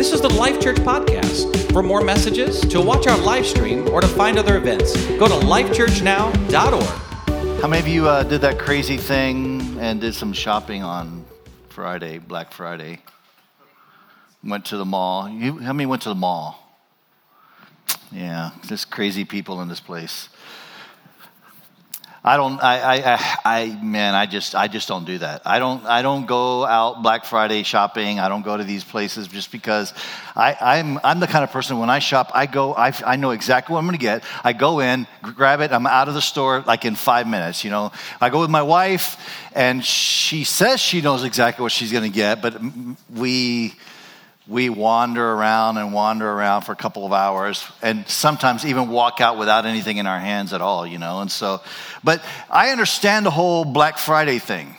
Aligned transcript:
This 0.00 0.14
is 0.14 0.22
the 0.22 0.30
Life 0.30 0.62
Church 0.62 0.78
Podcast. 0.78 1.74
For 1.74 1.82
more 1.82 2.00
messages, 2.00 2.62
to 2.62 2.80
watch 2.80 3.06
our 3.06 3.18
live 3.18 3.44
stream, 3.44 3.86
or 3.90 4.00
to 4.00 4.08
find 4.08 4.38
other 4.38 4.56
events, 4.56 4.96
go 5.18 5.28
to 5.28 5.34
lifechurchnow.org. 5.34 7.60
How 7.60 7.68
many 7.68 7.82
of 7.82 7.86
you 7.86 8.08
uh, 8.08 8.22
did 8.22 8.40
that 8.40 8.58
crazy 8.58 8.96
thing 8.96 9.78
and 9.78 10.00
did 10.00 10.14
some 10.14 10.32
shopping 10.32 10.82
on 10.82 11.26
Friday, 11.68 12.16
Black 12.16 12.54
Friday? 12.54 13.02
Went 14.42 14.64
to 14.64 14.78
the 14.78 14.86
mall. 14.86 15.28
You, 15.28 15.58
how 15.58 15.74
many 15.74 15.84
went 15.84 16.00
to 16.00 16.08
the 16.08 16.14
mall? 16.14 16.80
Yeah, 18.10 18.52
just 18.68 18.90
crazy 18.90 19.26
people 19.26 19.60
in 19.60 19.68
this 19.68 19.80
place. 19.80 20.30
I 22.22 22.36
don't. 22.36 22.62
I, 22.62 23.14
I, 23.14 23.36
I, 23.46 23.66
man, 23.82 24.14
I 24.14 24.26
just, 24.26 24.54
I 24.54 24.68
just 24.68 24.86
don't 24.88 25.06
do 25.06 25.16
that. 25.18 25.40
I 25.46 25.58
don't, 25.58 25.86
I 25.86 26.02
don't 26.02 26.26
go 26.26 26.66
out 26.66 27.02
Black 27.02 27.24
Friday 27.24 27.62
shopping. 27.62 28.20
I 28.20 28.28
don't 28.28 28.42
go 28.42 28.58
to 28.58 28.64
these 28.64 28.84
places 28.84 29.26
just 29.26 29.50
because 29.50 29.94
I, 30.36 30.54
I'm, 30.60 31.00
I'm 31.02 31.20
the 31.20 31.26
kind 31.26 31.44
of 31.44 31.50
person 31.50 31.78
when 31.78 31.88
I 31.88 31.98
shop, 31.98 32.30
I 32.34 32.44
go, 32.44 32.74
I, 32.74 32.92
I 33.06 33.16
know 33.16 33.30
exactly 33.30 33.72
what 33.72 33.78
I'm 33.78 33.86
going 33.86 33.98
to 33.98 34.02
get. 34.02 34.22
I 34.44 34.52
go 34.52 34.80
in, 34.80 35.06
grab 35.22 35.62
it, 35.62 35.72
I'm 35.72 35.86
out 35.86 36.08
of 36.08 36.14
the 36.14 36.20
store 36.20 36.60
like 36.66 36.84
in 36.84 36.94
five 36.94 37.26
minutes. 37.26 37.64
You 37.64 37.70
know, 37.70 37.90
I 38.20 38.28
go 38.28 38.40
with 38.40 38.50
my 38.50 38.62
wife, 38.62 39.16
and 39.54 39.82
she 39.82 40.44
says 40.44 40.78
she 40.78 41.00
knows 41.00 41.24
exactly 41.24 41.62
what 41.62 41.72
she's 41.72 41.90
going 41.90 42.04
to 42.04 42.14
get, 42.14 42.42
but 42.42 42.60
we 43.14 43.74
we 44.50 44.68
wander 44.68 45.24
around 45.24 45.78
and 45.78 45.92
wander 45.92 46.28
around 46.28 46.62
for 46.62 46.72
a 46.72 46.76
couple 46.76 47.06
of 47.06 47.12
hours 47.12 47.64
and 47.82 48.06
sometimes 48.08 48.66
even 48.66 48.88
walk 48.88 49.20
out 49.20 49.38
without 49.38 49.64
anything 49.64 49.98
in 49.98 50.08
our 50.08 50.18
hands 50.18 50.52
at 50.52 50.60
all, 50.60 50.84
you 50.84 50.98
know. 50.98 51.20
And 51.20 51.30
so, 51.30 51.60
but 52.02 52.20
I 52.50 52.70
understand 52.70 53.24
the 53.24 53.30
whole 53.30 53.64
Black 53.64 53.96
Friday 53.96 54.40
thing 54.40 54.74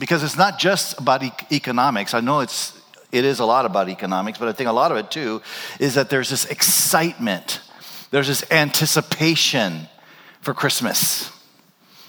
because 0.00 0.24
it's 0.24 0.36
not 0.36 0.58
just 0.58 0.98
about 0.98 1.22
e- 1.22 1.30
economics. 1.52 2.14
I 2.14 2.20
know 2.20 2.40
it's, 2.40 2.76
it 3.12 3.24
is 3.24 3.38
a 3.38 3.44
lot 3.44 3.64
about 3.64 3.88
economics, 3.88 4.38
but 4.38 4.48
I 4.48 4.52
think 4.52 4.68
a 4.68 4.72
lot 4.72 4.90
of 4.90 4.96
it 4.96 5.08
too 5.12 5.40
is 5.78 5.94
that 5.94 6.10
there's 6.10 6.28
this 6.28 6.44
excitement, 6.46 7.60
there's 8.10 8.26
this 8.26 8.44
anticipation 8.50 9.88
for 10.40 10.52
Christmas. 10.52 11.30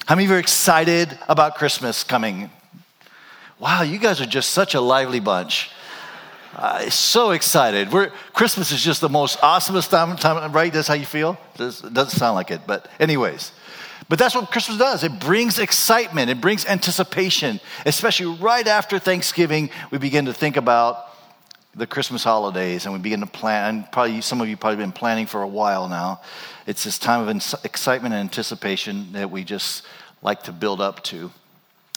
How 0.08 0.16
many 0.16 0.26
of 0.26 0.32
you 0.32 0.36
are 0.38 0.40
excited 0.40 1.16
about 1.30 1.58
Christmas 1.58 2.04
coming? 2.04 2.50
Wow, 3.60 3.84
you 3.84 4.00
guys 4.00 4.20
are 4.20 4.26
just 4.26 4.50
such 4.50 4.74
a 4.74 4.82
lively 4.82 5.20
bunch. 5.20 5.70
Uh, 6.58 6.90
so 6.90 7.32
excited. 7.32 7.92
We're, 7.92 8.10
Christmas 8.34 8.72
is 8.72 8.84
just 8.84 9.00
the 9.00 9.10
most 9.10 9.38
awesomest 9.42 9.92
time, 9.92 10.16
time, 10.18 10.52
right? 10.52 10.74
That's 10.74 10.88
how 10.88 10.96
you 10.96 11.06
feel? 11.06 11.38
It 11.54 11.58
doesn't 11.94 12.10
sound 12.10 12.34
like 12.34 12.50
it, 12.50 12.62
but, 12.66 12.90
anyways. 13.00 13.52
But 14.10 14.18
that's 14.18 14.34
what 14.34 14.50
Christmas 14.50 14.80
does. 14.80 15.04
It 15.04 15.20
brings 15.20 15.60
excitement, 15.60 16.32
it 16.32 16.42
brings 16.42 16.66
anticipation, 16.66 17.60
especially 17.86 18.38
right 18.38 18.66
after 18.66 18.98
Thanksgiving. 18.98 19.70
We 19.92 20.00
begin 20.00 20.26
to 20.26 20.34
think 20.34 20.58
about 20.58 21.06
the 21.76 21.86
Christmas 21.86 22.24
holidays 22.24 22.86
and 22.86 22.94
we 22.94 23.00
begin 23.00 23.20
to 23.20 23.28
plan. 23.28 23.76
And 23.76 23.92
probably 23.92 24.22
some 24.22 24.42
of 24.42 24.50
you 24.50 24.58
probably 24.58 24.78
been 24.78 24.92
planning 24.92 25.28
for 25.28 25.44
a 25.44 25.48
while 25.48 25.88
now. 25.88 26.22
It's 26.66 26.84
this 26.84 26.98
time 26.98 27.28
of 27.28 27.30
excitement 27.66 28.16
and 28.16 28.22
anticipation 28.22 29.12
that 29.12 29.30
we 29.30 29.44
just 29.44 29.86
like 30.24 30.44
to 30.44 30.52
build 30.52 30.82
up 30.82 31.04
to. 31.04 31.32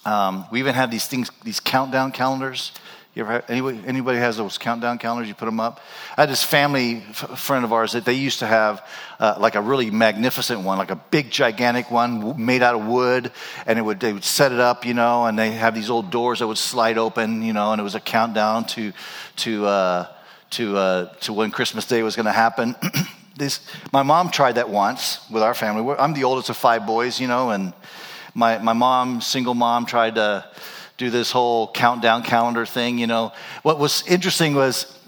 Um, 0.04 0.44
we 0.52 0.58
even 0.58 0.74
have 0.74 0.90
these 0.90 1.06
things, 1.06 1.30
these 1.44 1.60
countdown 1.60 2.12
calendars. 2.12 2.72
You 3.12 3.24
ever 3.24 3.44
anybody, 3.48 3.82
anybody 3.86 4.18
has 4.18 4.36
those 4.36 4.56
countdown 4.56 4.98
calendars? 4.98 5.26
You 5.26 5.34
put 5.34 5.46
them 5.46 5.58
up. 5.58 5.80
I 6.16 6.22
had 6.22 6.30
this 6.30 6.44
family 6.44 7.02
f- 7.08 7.40
friend 7.40 7.64
of 7.64 7.72
ours 7.72 7.92
that 7.92 8.04
they 8.04 8.12
used 8.12 8.38
to 8.38 8.46
have 8.46 8.86
uh, 9.18 9.34
like 9.40 9.56
a 9.56 9.60
really 9.60 9.90
magnificent 9.90 10.60
one, 10.60 10.78
like 10.78 10.92
a 10.92 10.96
big 11.10 11.28
gigantic 11.28 11.90
one 11.90 12.44
made 12.44 12.62
out 12.62 12.76
of 12.76 12.86
wood, 12.86 13.32
and 13.66 13.80
it 13.80 13.82
would 13.82 13.98
they 13.98 14.12
would 14.12 14.22
set 14.22 14.52
it 14.52 14.60
up, 14.60 14.86
you 14.86 14.94
know, 14.94 15.26
and 15.26 15.36
they 15.36 15.50
have 15.50 15.74
these 15.74 15.90
old 15.90 16.12
doors 16.12 16.38
that 16.38 16.46
would 16.46 16.56
slide 16.56 16.98
open, 16.98 17.42
you 17.42 17.52
know, 17.52 17.72
and 17.72 17.80
it 17.80 17.82
was 17.82 17.96
a 17.96 18.00
countdown 18.00 18.64
to 18.66 18.92
to 19.38 19.66
uh, 19.66 20.06
to 20.50 20.76
uh, 20.76 21.12
to 21.22 21.32
when 21.32 21.50
Christmas 21.50 21.86
Day 21.86 22.04
was 22.04 22.14
going 22.14 22.26
to 22.26 22.32
happen. 22.32 22.76
this 23.36 23.58
my 23.92 24.04
mom 24.04 24.30
tried 24.30 24.52
that 24.52 24.70
once 24.70 25.28
with 25.32 25.42
our 25.42 25.54
family. 25.54 25.96
I'm 25.98 26.14
the 26.14 26.22
oldest 26.22 26.48
of 26.48 26.56
five 26.56 26.86
boys, 26.86 27.20
you 27.20 27.26
know, 27.26 27.50
and 27.50 27.72
my 28.34 28.58
my 28.58 28.72
mom, 28.72 29.20
single 29.20 29.54
mom, 29.54 29.84
tried 29.84 30.14
to 30.14 30.48
do 31.00 31.08
this 31.08 31.32
whole 31.32 31.66
countdown 31.72 32.22
calendar 32.22 32.66
thing, 32.66 32.98
you 32.98 33.06
know. 33.06 33.32
What 33.62 33.78
was 33.78 34.06
interesting 34.06 34.54
was, 34.54 34.98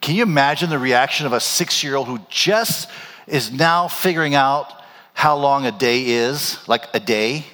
can 0.00 0.14
you 0.14 0.22
imagine 0.22 0.70
the 0.70 0.78
reaction 0.78 1.26
of 1.26 1.32
a 1.32 1.40
six 1.40 1.82
year 1.82 1.96
old 1.96 2.06
who 2.06 2.20
just 2.30 2.88
is 3.26 3.50
now 3.50 3.88
figuring 3.88 4.36
out 4.36 4.72
how 5.14 5.36
long 5.36 5.66
a 5.66 5.72
day 5.72 6.04
is? 6.04 6.56
Like 6.68 6.84
a 6.94 7.00
day? 7.00 7.44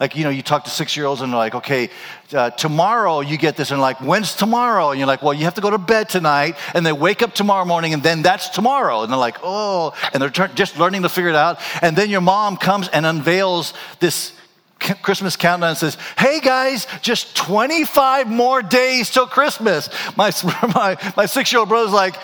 Like, 0.00 0.16
you 0.16 0.24
know, 0.24 0.30
you 0.30 0.42
talk 0.42 0.64
to 0.64 0.70
six 0.70 0.96
year 0.96 1.06
olds 1.06 1.20
and 1.20 1.32
they're 1.32 1.38
like, 1.38 1.54
okay, 1.54 1.88
uh, 2.32 2.50
tomorrow 2.50 3.20
you 3.20 3.38
get 3.38 3.56
this. 3.56 3.70
And 3.70 3.80
like, 3.80 4.00
when's 4.00 4.34
tomorrow? 4.34 4.90
And 4.90 4.98
you're 4.98 5.06
like, 5.06 5.22
well, 5.22 5.32
you 5.32 5.44
have 5.44 5.54
to 5.54 5.60
go 5.60 5.70
to 5.70 5.78
bed 5.78 6.08
tonight. 6.08 6.56
And 6.74 6.84
they 6.84 6.92
wake 6.92 7.22
up 7.22 7.32
tomorrow 7.32 7.64
morning 7.64 7.94
and 7.94 8.02
then 8.02 8.22
that's 8.22 8.48
tomorrow. 8.48 9.02
And 9.02 9.12
they're 9.12 9.18
like, 9.18 9.38
oh, 9.44 9.94
and 10.12 10.20
they're 10.20 10.48
just 10.48 10.78
learning 10.80 11.02
to 11.02 11.08
figure 11.08 11.30
it 11.30 11.36
out. 11.36 11.60
And 11.80 11.96
then 11.96 12.10
your 12.10 12.20
mom 12.20 12.56
comes 12.56 12.88
and 12.88 13.06
unveils 13.06 13.72
this 14.00 14.32
Christmas 14.78 15.36
countdown 15.36 15.76
says, 15.76 15.96
Hey 16.18 16.40
guys, 16.40 16.86
just 17.02 17.36
25 17.36 18.28
more 18.28 18.62
days 18.62 19.10
till 19.10 19.26
Christmas. 19.26 19.88
My, 20.16 20.30
my, 20.74 21.12
my 21.16 21.26
six 21.26 21.52
year 21.52 21.60
old 21.60 21.68
brother's 21.68 21.92
like, 21.92 22.16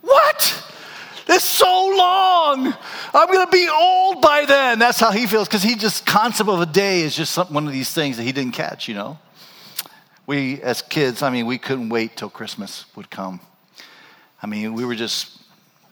What? 0.00 0.68
It's 1.28 1.44
so 1.44 1.94
long. 1.96 2.74
I'm 3.14 3.28
going 3.28 3.46
to 3.46 3.52
be 3.52 3.68
old 3.72 4.20
by 4.20 4.44
then. 4.44 4.78
That's 4.78 4.98
how 4.98 5.12
he 5.12 5.26
feels 5.26 5.48
because 5.48 5.62
he 5.62 5.76
just, 5.76 6.04
concept 6.04 6.48
of 6.48 6.60
a 6.60 6.66
day 6.66 7.02
is 7.02 7.14
just 7.14 7.32
some, 7.32 7.46
one 7.48 7.66
of 7.66 7.72
these 7.72 7.92
things 7.92 8.16
that 8.16 8.24
he 8.24 8.32
didn't 8.32 8.52
catch, 8.52 8.88
you 8.88 8.94
know. 8.94 9.18
We, 10.26 10.60
as 10.62 10.82
kids, 10.82 11.22
I 11.22 11.30
mean, 11.30 11.46
we 11.46 11.58
couldn't 11.58 11.88
wait 11.88 12.16
till 12.16 12.30
Christmas 12.30 12.86
would 12.96 13.10
come. 13.10 13.40
I 14.42 14.46
mean, 14.46 14.74
we 14.74 14.84
were 14.84 14.94
just 14.94 15.38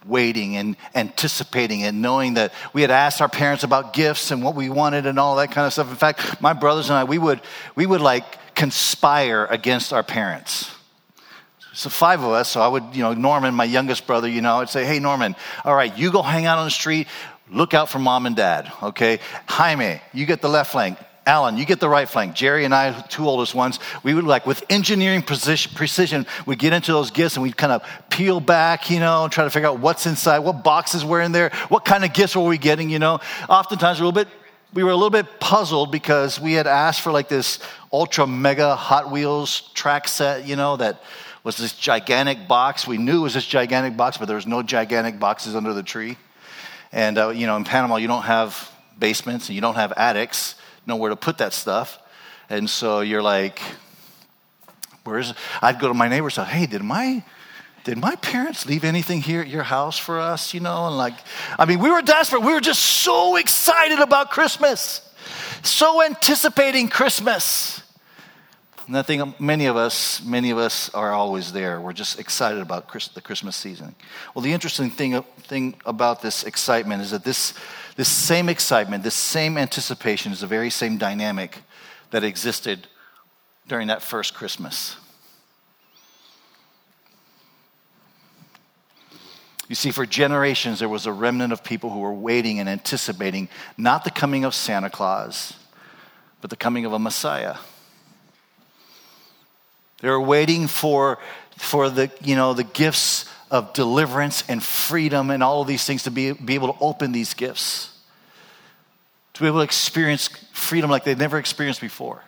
waiting 0.06 0.56
and 0.56 0.76
anticipating 0.94 1.82
and 1.84 2.00
knowing 2.00 2.34
that 2.34 2.52
we 2.72 2.82
had 2.82 2.90
asked 2.90 3.20
our 3.20 3.28
parents 3.28 3.64
about 3.64 3.92
gifts 3.92 4.30
and 4.30 4.42
what 4.42 4.54
we 4.54 4.70
wanted 4.70 5.06
and 5.06 5.18
all 5.18 5.36
that 5.36 5.50
kind 5.50 5.66
of 5.66 5.72
stuff. 5.72 5.90
In 5.90 5.96
fact, 5.96 6.40
my 6.40 6.52
brothers 6.52 6.88
and 6.88 6.98
I, 6.98 7.04
we 7.04 7.18
would, 7.18 7.40
we 7.74 7.86
would 7.86 8.00
like 8.00 8.54
conspire 8.54 9.46
against 9.50 9.92
our 9.92 10.02
parents. 10.02 10.70
So 11.72 11.88
five 11.88 12.22
of 12.22 12.30
us, 12.30 12.48
so 12.48 12.60
I 12.60 12.68
would, 12.68 12.84
you 12.94 13.02
know, 13.02 13.14
Norman, 13.14 13.54
my 13.54 13.64
youngest 13.64 14.06
brother, 14.06 14.28
you 14.28 14.40
know, 14.40 14.60
I'd 14.60 14.68
say, 14.68 14.84
hey, 14.84 14.98
Norman, 14.98 15.36
all 15.64 15.74
right, 15.74 15.96
you 15.96 16.10
go 16.10 16.20
hang 16.22 16.46
out 16.46 16.58
on 16.58 16.66
the 16.66 16.70
street, 16.70 17.06
look 17.50 17.74
out 17.74 17.88
for 17.88 17.98
mom 17.98 18.26
and 18.26 18.34
dad, 18.34 18.72
okay? 18.82 19.20
Jaime, 19.46 20.00
you 20.12 20.26
get 20.26 20.42
the 20.42 20.48
left 20.48 20.72
flank. 20.72 20.98
Alan, 21.26 21.58
you 21.58 21.66
get 21.66 21.80
the 21.80 21.88
right 21.88 22.08
flank. 22.08 22.34
Jerry 22.34 22.64
and 22.64 22.74
I, 22.74 22.98
two 23.02 23.28
oldest 23.28 23.54
ones, 23.54 23.78
we 24.02 24.14
would 24.14 24.24
like 24.24 24.46
with 24.46 24.64
engineering 24.70 25.22
precision, 25.22 26.26
we 26.46 26.56
get 26.56 26.72
into 26.72 26.92
those 26.92 27.10
gifts 27.10 27.36
and 27.36 27.42
we 27.42 27.52
kind 27.52 27.72
of 27.72 27.86
peel 28.08 28.40
back, 28.40 28.90
you 28.90 29.00
know, 29.00 29.24
and 29.24 29.32
try 29.32 29.44
to 29.44 29.50
figure 29.50 29.68
out 29.68 29.80
what's 29.80 30.06
inside, 30.06 30.38
what 30.40 30.64
boxes 30.64 31.04
were 31.04 31.20
in 31.20 31.32
there, 31.32 31.50
what 31.68 31.84
kind 31.84 32.04
of 32.04 32.12
gifts 32.14 32.34
were 32.34 32.44
we 32.44 32.56
getting, 32.56 32.88
you 32.88 32.98
know. 32.98 33.20
Oftentimes, 33.48 34.00
a 34.00 34.04
little 34.04 34.12
bit, 34.12 34.28
we 34.72 34.82
were 34.82 34.90
a 34.90 34.94
little 34.94 35.10
bit 35.10 35.26
puzzled 35.40 35.92
because 35.92 36.40
we 36.40 36.54
had 36.54 36.66
asked 36.66 37.02
for 37.02 37.12
like 37.12 37.28
this 37.28 37.58
ultra 37.92 38.26
mega 38.26 38.74
Hot 38.74 39.10
Wheels 39.10 39.70
track 39.74 40.08
set, 40.08 40.46
you 40.46 40.56
know, 40.56 40.76
that 40.78 41.02
was 41.44 41.56
this 41.56 41.74
gigantic 41.74 42.48
box. 42.48 42.86
We 42.86 42.96
knew 42.96 43.18
it 43.18 43.22
was 43.22 43.34
this 43.34 43.46
gigantic 43.46 43.96
box, 43.96 44.16
but 44.16 44.26
there 44.26 44.36
was 44.36 44.46
no 44.46 44.62
gigantic 44.62 45.18
boxes 45.18 45.54
under 45.54 45.74
the 45.74 45.82
tree. 45.82 46.16
And, 46.92 47.18
uh, 47.18 47.28
you 47.28 47.46
know, 47.46 47.56
in 47.56 47.64
Panama, 47.64 47.96
you 47.96 48.08
don't 48.08 48.22
have 48.22 48.70
basements 48.98 49.48
and 49.48 49.54
you 49.54 49.60
don't 49.60 49.76
have 49.76 49.92
attics 49.96 50.54
nowhere 50.86 51.10
to 51.10 51.16
put 51.16 51.38
that 51.38 51.52
stuff. 51.52 51.98
And 52.48 52.68
so 52.68 53.00
you're 53.00 53.22
like, 53.22 53.60
where's, 55.04 55.34
I'd 55.62 55.78
go 55.78 55.88
to 55.88 55.94
my 55.94 56.08
neighbors 56.08 56.34
say, 56.34 56.44
hey, 56.44 56.66
did 56.66 56.82
my, 56.82 57.24
did 57.84 57.98
my 57.98 58.16
parents 58.16 58.66
leave 58.66 58.84
anything 58.84 59.20
here 59.22 59.40
at 59.40 59.48
your 59.48 59.62
house 59.62 59.98
for 59.98 60.18
us? 60.18 60.52
You 60.52 60.60
know, 60.60 60.86
and 60.86 60.96
like, 60.96 61.14
I 61.58 61.64
mean, 61.64 61.78
we 61.78 61.90
were 61.90 62.02
desperate. 62.02 62.42
We 62.42 62.52
were 62.52 62.60
just 62.60 62.82
so 62.82 63.36
excited 63.36 64.00
about 64.00 64.30
Christmas, 64.30 65.00
so 65.62 66.02
anticipating 66.02 66.88
Christmas. 66.88 67.82
And 68.86 68.98
I 68.98 69.02
think 69.02 69.38
many 69.38 69.66
of 69.66 69.76
us, 69.76 70.20
many 70.24 70.50
of 70.50 70.58
us 70.58 70.90
are 70.94 71.12
always 71.12 71.52
there. 71.52 71.80
We're 71.80 71.92
just 71.92 72.18
excited 72.18 72.60
about 72.60 72.92
the 73.14 73.20
Christmas 73.20 73.54
season. 73.54 73.94
Well, 74.34 74.42
the 74.42 74.52
interesting 74.52 74.90
thing, 74.90 75.22
thing 75.22 75.76
about 75.86 76.22
this 76.22 76.42
excitement 76.42 77.00
is 77.00 77.12
that 77.12 77.22
this, 77.22 77.54
this 77.96 78.08
same 78.08 78.48
excitement, 78.48 79.04
this 79.04 79.14
same 79.14 79.58
anticipation 79.58 80.32
is 80.32 80.40
the 80.40 80.46
very 80.46 80.70
same 80.70 80.98
dynamic 80.98 81.58
that 82.10 82.24
existed 82.24 82.86
during 83.68 83.88
that 83.88 84.02
first 84.02 84.34
Christmas. 84.34 84.96
You 89.68 89.76
see, 89.76 89.92
for 89.92 90.04
generations, 90.04 90.80
there 90.80 90.88
was 90.88 91.06
a 91.06 91.12
remnant 91.12 91.52
of 91.52 91.62
people 91.62 91.90
who 91.90 92.00
were 92.00 92.12
waiting 92.12 92.58
and 92.58 92.68
anticipating 92.68 93.48
not 93.78 94.02
the 94.02 94.10
coming 94.10 94.44
of 94.44 94.52
Santa 94.52 94.90
Claus, 94.90 95.54
but 96.40 96.50
the 96.50 96.56
coming 96.56 96.84
of 96.84 96.92
a 96.92 96.98
Messiah. 96.98 97.54
They 100.00 100.08
were 100.08 100.20
waiting 100.20 100.66
for, 100.66 101.20
for 101.56 101.88
the, 101.88 102.10
you 102.20 102.34
know, 102.34 102.52
the 102.52 102.64
gifts 102.64 103.26
of 103.50 103.72
deliverance 103.72 104.44
and 104.48 104.62
freedom 104.62 105.30
and 105.30 105.42
all 105.42 105.62
of 105.62 105.68
these 105.68 105.84
things 105.84 106.04
to 106.04 106.10
be, 106.10 106.32
be 106.32 106.54
able 106.54 106.72
to 106.72 106.78
open 106.80 107.12
these 107.12 107.34
gifts, 107.34 107.98
to 109.34 109.40
be 109.40 109.46
able 109.46 109.58
to 109.58 109.64
experience 109.64 110.28
freedom 110.52 110.90
like 110.90 111.04
they'd 111.04 111.18
never 111.18 111.38
experienced 111.38 111.80
before. 111.80 112.22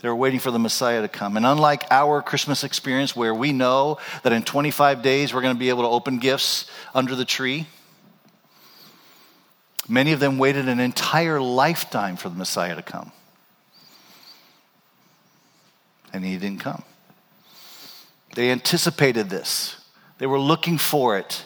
They 0.00 0.08
were 0.08 0.16
waiting 0.16 0.40
for 0.40 0.50
the 0.50 0.58
Messiah 0.58 1.02
to 1.02 1.08
come. 1.08 1.36
And 1.36 1.44
unlike 1.44 1.84
our 1.90 2.22
Christmas 2.22 2.64
experience, 2.64 3.14
where 3.14 3.34
we 3.34 3.52
know 3.52 3.98
that 4.22 4.32
in 4.32 4.42
25 4.42 5.02
days 5.02 5.34
we're 5.34 5.42
going 5.42 5.54
to 5.54 5.58
be 5.58 5.68
able 5.68 5.82
to 5.82 5.88
open 5.88 6.18
gifts 6.18 6.70
under 6.94 7.14
the 7.14 7.26
tree, 7.26 7.66
many 9.88 10.12
of 10.12 10.20
them 10.20 10.38
waited 10.38 10.68
an 10.68 10.80
entire 10.80 11.40
lifetime 11.40 12.16
for 12.16 12.30
the 12.30 12.36
Messiah 12.36 12.76
to 12.76 12.82
come. 12.82 13.12
And 16.12 16.24
he 16.24 16.36
didn't 16.38 16.60
come. 16.60 16.82
They 18.34 18.50
anticipated 18.50 19.28
this, 19.28 19.76
they 20.20 20.26
were 20.26 20.38
looking 20.38 20.76
for 20.76 21.18
it. 21.18 21.42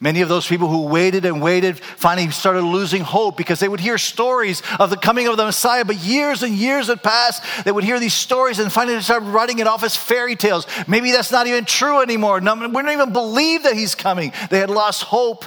Many 0.00 0.20
of 0.20 0.28
those 0.28 0.48
people 0.48 0.66
who 0.66 0.88
waited 0.88 1.24
and 1.24 1.40
waited 1.40 1.78
finally 1.78 2.28
started 2.32 2.62
losing 2.62 3.02
hope 3.02 3.36
because 3.36 3.60
they 3.60 3.68
would 3.68 3.78
hear 3.78 3.98
stories 3.98 4.64
of 4.80 4.90
the 4.90 4.96
coming 4.96 5.28
of 5.28 5.36
the 5.36 5.44
Messiah, 5.44 5.84
but 5.84 5.94
years 5.98 6.42
and 6.42 6.52
years 6.52 6.88
had 6.88 7.00
passed. 7.00 7.44
They 7.64 7.70
would 7.70 7.84
hear 7.84 8.00
these 8.00 8.14
stories 8.14 8.58
and 8.58 8.72
finally 8.72 8.96
they 8.96 9.00
started 9.00 9.26
writing 9.26 9.60
it 9.60 9.68
off 9.68 9.84
as 9.84 9.96
fairy 9.96 10.34
tales. 10.34 10.66
Maybe 10.88 11.12
that's 11.12 11.30
not 11.30 11.46
even 11.46 11.66
true 11.66 12.02
anymore. 12.02 12.40
we 12.40 12.46
don't 12.46 12.88
even 12.88 13.12
believe 13.12 13.62
that 13.62 13.74
he's 13.74 13.94
coming. 13.94 14.32
They 14.50 14.58
had 14.58 14.68
lost 14.68 15.04
hope 15.04 15.44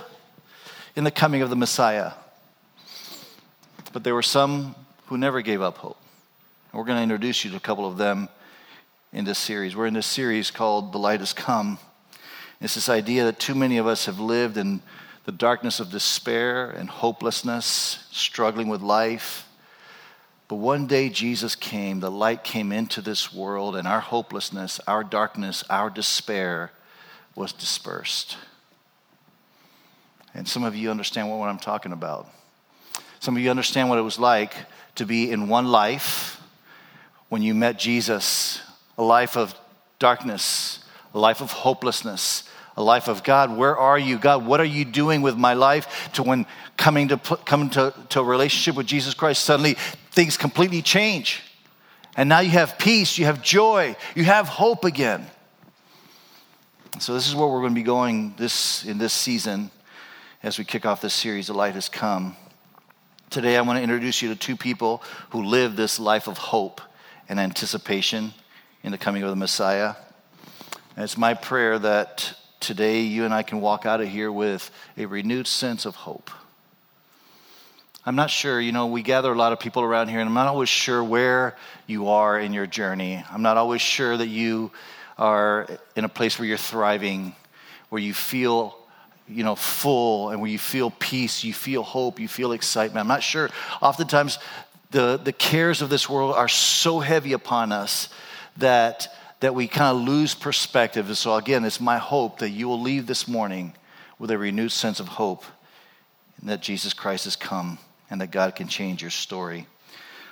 in 0.95 1.03
the 1.03 1.11
coming 1.11 1.41
of 1.41 1.49
the 1.49 1.57
Messiah. 1.57 2.13
But 3.91 4.05
there 4.05 4.15
were 4.15 4.23
some 4.23 4.73
who 5.07 5.17
never 5.17 5.41
gave 5.41 5.61
up 5.61 5.79
hope. 5.79 5.97
We're 6.71 6.85
going 6.85 6.97
to 6.97 7.03
introduce 7.03 7.43
you 7.43 7.51
to 7.51 7.57
a 7.57 7.59
couple 7.59 7.85
of 7.85 7.97
them 7.97 8.29
in 9.15 9.23
this 9.23 9.39
series. 9.39 9.77
We're 9.77 9.85
in 9.85 9.93
this 9.93 10.05
series 10.05 10.51
called 10.51 10.91
The 10.91 10.99
Light 10.99 11.21
Has 11.21 11.31
Come. 11.31 11.79
It's 12.59 12.75
this 12.75 12.89
idea 12.89 13.23
that 13.23 13.39
too 13.39 13.55
many 13.55 13.77
of 13.77 13.87
us 13.87 14.07
have 14.07 14.19
lived 14.19 14.57
in 14.57 14.81
the 15.23 15.31
darkness 15.31 15.79
of 15.79 15.89
despair 15.89 16.69
and 16.69 16.89
hopelessness, 16.89 18.07
struggling 18.11 18.67
with 18.67 18.81
life. 18.81 19.47
But 20.49 20.57
one 20.57 20.85
day 20.85 21.07
Jesus 21.07 21.55
came, 21.55 22.01
the 22.01 22.11
light 22.11 22.43
came 22.43 22.73
into 22.73 22.99
this 22.99 23.33
world, 23.33 23.77
and 23.77 23.87
our 23.87 24.01
hopelessness, 24.01 24.81
our 24.85 25.01
darkness, 25.01 25.63
our 25.69 25.89
despair 25.89 26.71
was 27.35 27.53
dispersed. 27.53 28.35
And 30.33 30.45
some 30.45 30.65
of 30.65 30.75
you 30.75 30.91
understand 30.91 31.29
what 31.29 31.47
I'm 31.47 31.57
talking 31.57 31.93
about. 31.93 32.27
Some 33.21 33.37
of 33.37 33.41
you 33.41 33.49
understand 33.49 33.87
what 33.87 33.97
it 33.97 34.01
was 34.01 34.19
like 34.19 34.53
to 34.95 35.05
be 35.05 35.31
in 35.31 35.47
one 35.47 35.67
life 35.67 36.41
when 37.29 37.41
you 37.41 37.53
met 37.53 37.79
Jesus, 37.79 38.61
a 38.97 39.03
life 39.03 39.37
of 39.37 39.53
darkness, 39.99 40.79
a 41.13 41.19
life 41.19 41.41
of 41.41 41.51
hopelessness, 41.51 42.49
a 42.77 42.83
life 42.83 43.07
of 43.07 43.23
God, 43.23 43.55
where 43.55 43.77
are 43.77 43.97
you? 43.97 44.17
God, 44.17 44.45
what 44.45 44.59
are 44.59 44.65
you 44.65 44.83
doing 44.83 45.21
with 45.21 45.37
my 45.37 45.53
life? 45.53 46.09
To 46.13 46.23
when 46.23 46.45
coming 46.77 47.07
to 47.07 47.17
coming 47.17 47.69
to, 47.71 47.93
to 48.09 48.19
a 48.19 48.23
relationship 48.23 48.75
with 48.75 48.85
Jesus 48.85 49.13
Christ, 49.13 49.43
suddenly 49.43 49.75
things 50.11 50.35
completely 50.37 50.81
change. 50.81 51.41
And 52.17 52.29
now 52.29 52.39
you 52.39 52.51
have 52.51 52.77
peace, 52.77 53.17
you 53.17 53.25
have 53.25 53.41
joy, 53.41 53.95
you 54.15 54.23
have 54.25 54.47
hope 54.47 54.83
again. 54.83 55.25
So 56.99 57.13
this 57.13 57.27
is 57.27 57.35
where 57.35 57.47
we're 57.47 57.59
going 57.59 57.73
to 57.73 57.79
be 57.79 57.83
going 57.83 58.33
this 58.37 58.85
in 58.85 58.97
this 58.97 59.13
season 59.13 59.69
as 60.43 60.57
we 60.57 60.63
kick 60.63 60.85
off 60.85 61.01
this 61.01 61.13
series, 61.13 61.47
The 61.47 61.53
Light 61.53 61.75
Has 61.75 61.89
Come. 61.89 62.37
Today 63.29 63.57
I 63.57 63.61
want 63.61 63.77
to 63.77 63.83
introduce 63.83 64.21
you 64.21 64.29
to 64.29 64.35
two 64.35 64.55
people 64.55 65.03
who 65.31 65.43
live 65.43 65.75
this 65.75 65.99
life 65.99 66.27
of 66.27 66.37
hope 66.37 66.79
and 67.27 67.39
anticipation 67.39 68.33
in 68.85 68.91
the 68.91 68.97
coming 68.99 69.23
of 69.23 69.31
the 69.31 69.35
Messiah. 69.35 69.95
And 70.95 71.03
it's 71.03 71.17
my 71.17 71.33
prayer 71.33 71.79
that 71.79 72.35
today 72.59 73.01
you 73.01 73.25
and 73.25 73.33
I 73.33 73.41
can 73.41 73.59
walk 73.59 73.87
out 73.87 73.99
of 73.99 74.07
here 74.07 74.31
with 74.31 74.69
a 74.95 75.07
renewed 75.07 75.47
sense 75.47 75.85
of 75.85 75.95
hope. 75.95 76.29
I'm 78.05 78.15
not 78.15 78.29
sure, 78.29 78.61
you 78.61 78.71
know, 78.71 78.85
we 78.85 79.01
gather 79.01 79.31
a 79.31 79.35
lot 79.35 79.53
of 79.53 79.59
people 79.59 79.81
around 79.81 80.09
here, 80.09 80.19
and 80.19 80.29
I'm 80.29 80.35
not 80.35 80.45
always 80.45 80.69
sure 80.69 81.03
where 81.03 81.55
you 81.87 82.09
are 82.09 82.39
in 82.39 82.53
your 82.53 82.67
journey. 82.67 83.23
I'm 83.31 83.41
not 83.41 83.57
always 83.57 83.81
sure 83.81 84.15
that 84.15 84.27
you 84.27 84.69
are 85.17 85.67
in 85.95 86.05
a 86.05 86.09
place 86.09 86.37
where 86.37 86.47
you're 86.47 86.55
thriving, 86.55 87.35
where 87.89 88.03
you 88.03 88.13
feel, 88.13 88.77
you 89.27 89.43
know, 89.43 89.55
full, 89.55 90.29
and 90.29 90.39
where 90.39 90.51
you 90.51 90.59
feel 90.59 90.91
peace, 90.91 91.43
you 91.43 91.55
feel 91.55 91.81
hope, 91.81 92.19
you 92.19 92.27
feel 92.27 92.51
excitement. 92.51 92.99
I'm 92.99 93.07
not 93.07 93.23
sure. 93.23 93.49
Oftentimes, 93.81 94.37
the, 94.91 95.17
the 95.17 95.33
cares 95.33 95.81
of 95.81 95.89
this 95.89 96.07
world 96.07 96.35
are 96.35 96.47
so 96.47 96.99
heavy 96.99 97.33
upon 97.33 97.71
us 97.71 98.09
that 98.57 99.07
that 99.41 99.53
we 99.53 99.67
kind 99.67 99.95
of 99.95 100.03
lose 100.03 100.33
perspective. 100.33 101.07
And 101.07 101.17
so, 101.17 101.35
again, 101.35 101.65
it's 101.65 101.81
my 101.81 101.97
hope 101.97 102.39
that 102.39 102.49
you 102.49 102.67
will 102.67 102.81
leave 102.81 103.05
this 103.05 103.27
morning 103.27 103.73
with 104.17 104.31
a 104.31 104.37
renewed 104.37 104.71
sense 104.71 104.99
of 104.99 105.07
hope 105.07 105.43
and 106.39 106.49
that 106.49 106.61
Jesus 106.61 106.93
Christ 106.93 107.25
has 107.25 107.35
come 107.35 107.77
and 108.09 108.21
that 108.21 108.31
God 108.31 108.55
can 108.55 108.67
change 108.67 109.01
your 109.01 109.11
story. 109.11 109.67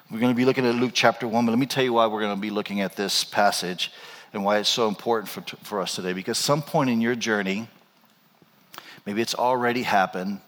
We're 0.10 0.20
going 0.20 0.32
to 0.34 0.38
be 0.38 0.46
looking 0.46 0.66
at 0.66 0.76
Luke 0.76 0.92
chapter 0.94 1.28
1, 1.28 1.46
but 1.46 1.52
let 1.52 1.60
me 1.60 1.66
tell 1.66 1.84
you 1.84 1.94
why 1.94 2.08
we're 2.08 2.22
going 2.22 2.36
to 2.36 2.42
be 2.42 2.50
looking 2.50 2.82
at 2.82 2.96
this 2.96 3.24
passage 3.24 3.92
and 4.32 4.44
why 4.44 4.58
it's 4.58 4.70
so 4.70 4.88
important 4.88 5.30
for, 5.30 5.42
for 5.64 5.82
us 5.82 5.96
today. 5.96 6.14
Because 6.14 6.38
some 6.38 6.62
point 6.62 6.90
in 6.90 7.02
your 7.02 7.16
journey, 7.16 7.68
maybe 9.06 9.22
it's 9.22 9.36
already 9.36 9.84
happened, 9.84 10.40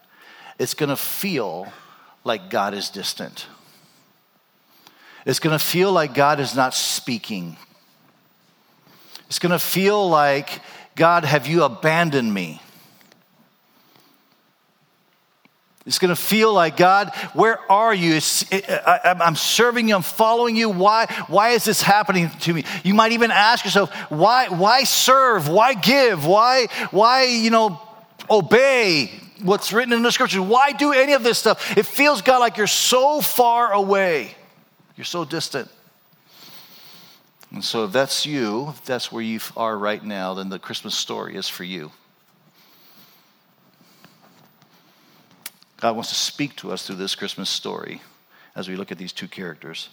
it's 0.57 0.73
going 0.73 0.89
to 0.89 0.95
feel 0.95 1.71
like 2.23 2.49
God 2.49 2.73
is 2.73 2.89
distant. 2.89 3.47
It's 5.25 5.39
going 5.39 5.57
to 5.57 5.63
feel 5.63 5.91
like 5.91 6.13
God 6.13 6.39
is 6.39 6.55
not 6.55 6.73
speaking. 6.73 7.57
It's 9.27 9.39
going 9.39 9.51
to 9.51 9.59
feel 9.59 10.07
like, 10.07 10.61
God, 10.95 11.25
have 11.25 11.47
you 11.47 11.63
abandoned 11.63 12.31
me? 12.31 12.61
It's 15.87 15.99
going 15.99 16.09
to 16.09 16.15
feel 16.15 16.51
like, 16.51 16.77
God, 16.77 17.13
where 17.33 17.59
are 17.71 17.93
you? 17.93 18.15
It, 18.15 18.69
I, 18.69 19.15
am 19.21 19.35
serving 19.35 19.87
you, 19.87 19.95
I'm 19.95 20.01
following 20.01 20.55
you. 20.55 20.69
Why, 20.69 21.05
why 21.27 21.49
is 21.49 21.63
this 21.63 21.81
happening 21.81 22.29
to 22.41 22.53
me? 22.53 22.63
You 22.83 22.95
might 22.95 23.11
even 23.11 23.29
ask 23.29 23.65
yourself, 23.65 23.93
why, 24.09 24.49
why 24.49 24.83
serve? 24.83 25.47
Why 25.47 25.73
give? 25.75 26.25
Why, 26.25 26.67
why, 26.89 27.25
you 27.25 27.51
know, 27.51 27.79
obey 28.29 29.11
what's 29.43 29.73
written 29.73 29.93
in 29.93 30.01
the 30.01 30.11
scriptures? 30.11 30.39
Why 30.39 30.71
do 30.71 30.91
any 30.91 31.13
of 31.13 31.23
this 31.23 31.37
stuff? 31.37 31.77
It 31.77 31.85
feels, 31.85 32.23
God, 32.23 32.39
like 32.39 32.57
you're 32.57 32.65
so 32.65 33.21
far 33.21 33.71
away. 33.71 34.35
You're 34.95 35.05
so 35.05 35.25
distant. 35.25 35.69
And 37.51 37.63
so, 37.63 37.85
if 37.85 37.91
that's 37.91 38.25
you, 38.25 38.69
if 38.69 38.83
that's 38.83 39.11
where 39.11 39.21
you 39.21 39.39
are 39.55 39.77
right 39.77 40.03
now, 40.03 40.33
then 40.33 40.49
the 40.49 40.59
Christmas 40.59 40.95
story 40.95 41.35
is 41.35 41.47
for 41.47 41.63
you. 41.63 41.91
God 45.79 45.93
wants 45.93 46.09
to 46.09 46.15
speak 46.15 46.55
to 46.57 46.71
us 46.71 46.85
through 46.87 46.95
this 46.95 47.15
Christmas 47.15 47.49
story 47.49 48.01
as 48.55 48.69
we 48.69 48.75
look 48.77 48.91
at 48.91 48.97
these 48.97 49.11
two 49.11 49.27
characters. 49.27 49.89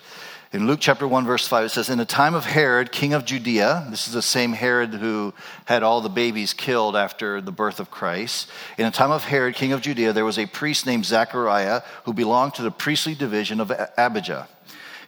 In 0.52 0.66
Luke 0.66 0.78
chapter 0.81 1.06
1, 1.08 1.26
verse 1.26 1.49
5, 1.49 1.64
it 1.64 1.69
says, 1.70 1.90
In 1.90 1.99
the 1.99 2.04
time 2.04 2.34
of 2.34 2.44
Herod, 2.44 2.92
king 2.92 3.12
of 3.12 3.25
Judea, 3.25 3.88
this 3.90 4.06
is 4.06 4.14
the 4.14 4.23
same 4.23 4.52
Herod 4.52 4.94
who 4.94 5.35
had 5.64 5.82
all 5.82 6.00
the 6.00 6.09
babies 6.09 6.54
killed 6.54 6.94
after 6.94 7.40
the 7.40 7.50
birth 7.50 7.80
of 7.80 7.90
Christ. 7.90 8.49
In 8.78 8.85
the 8.85 8.92
time 8.92 9.11
of 9.11 9.25
Herod, 9.25 9.56
king 9.56 9.73
of 9.73 9.80
Judea, 9.80 10.12
there 10.12 10.25
was 10.25 10.38
a 10.38 10.47
priest 10.47 10.87
named 10.87 11.04
Zechariah 11.04 11.82
who 12.04 12.12
belonged 12.12 12.54
to 12.54 12.62
the 12.62 12.71
priestly 12.71 13.14
division 13.14 13.61
of 13.61 13.73
Abijah. 13.99 14.49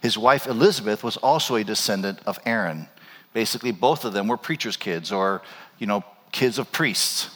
His 0.05 0.19
wife 0.19 0.45
Elizabeth 0.45 1.03
was 1.03 1.17
also 1.17 1.55
a 1.55 1.63
descendant 1.63 2.19
of 2.27 2.37
Aaron. 2.45 2.87
Basically, 3.33 3.71
both 3.71 4.05
of 4.05 4.13
them 4.13 4.27
were 4.27 4.37
preachers' 4.37 4.77
kids 4.77 5.11
or, 5.11 5.41
you 5.79 5.87
know, 5.87 6.03
kids 6.31 6.59
of 6.59 6.71
priests. 6.71 7.31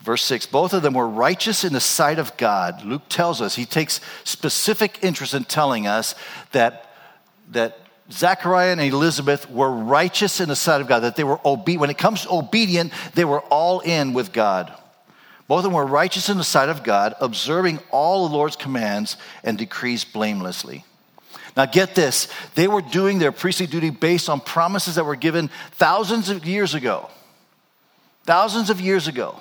Verse 0.00 0.24
6 0.24 0.46
both 0.46 0.72
of 0.72 0.80
them 0.80 0.94
were 0.94 1.06
righteous 1.06 1.62
in 1.62 1.74
the 1.74 1.80
sight 1.80 2.18
of 2.18 2.34
God. 2.38 2.86
Luke 2.86 3.02
tells 3.10 3.42
us, 3.42 3.54
he 3.54 3.66
takes 3.66 4.00
specific 4.24 4.98
interest 5.02 5.34
in 5.34 5.44
telling 5.44 5.86
us 5.86 6.14
that, 6.52 6.90
that 7.50 7.78
Zachariah 8.10 8.72
and 8.72 8.80
Elizabeth 8.80 9.50
were 9.50 9.70
righteous 9.70 10.40
in 10.40 10.48
the 10.48 10.56
sight 10.56 10.80
of 10.80 10.88
God, 10.88 11.00
that 11.00 11.16
they 11.16 11.24
were 11.24 11.38
obedient. 11.44 11.82
When 11.82 11.90
it 11.90 11.98
comes 11.98 12.22
to 12.22 12.32
obedient, 12.32 12.94
they 13.12 13.26
were 13.26 13.42
all 13.50 13.80
in 13.80 14.14
with 14.14 14.32
God. 14.32 14.72
Both 15.48 15.58
of 15.58 15.64
them 15.64 15.72
were 15.72 15.86
righteous 15.86 16.28
in 16.28 16.36
the 16.36 16.44
sight 16.44 16.68
of 16.68 16.84
God, 16.84 17.14
observing 17.20 17.80
all 17.90 18.28
the 18.28 18.34
Lord's 18.34 18.54
commands 18.54 19.16
and 19.42 19.56
decrees 19.56 20.04
blamelessly. 20.04 20.84
Now, 21.56 21.66
get 21.66 21.94
this 21.94 22.28
they 22.54 22.68
were 22.68 22.82
doing 22.82 23.18
their 23.18 23.32
priestly 23.32 23.66
duty 23.66 23.90
based 23.90 24.28
on 24.28 24.40
promises 24.40 24.94
that 24.94 25.04
were 25.04 25.16
given 25.16 25.50
thousands 25.72 26.28
of 26.28 26.46
years 26.46 26.74
ago. 26.74 27.08
Thousands 28.24 28.68
of 28.68 28.80
years 28.80 29.08
ago. 29.08 29.40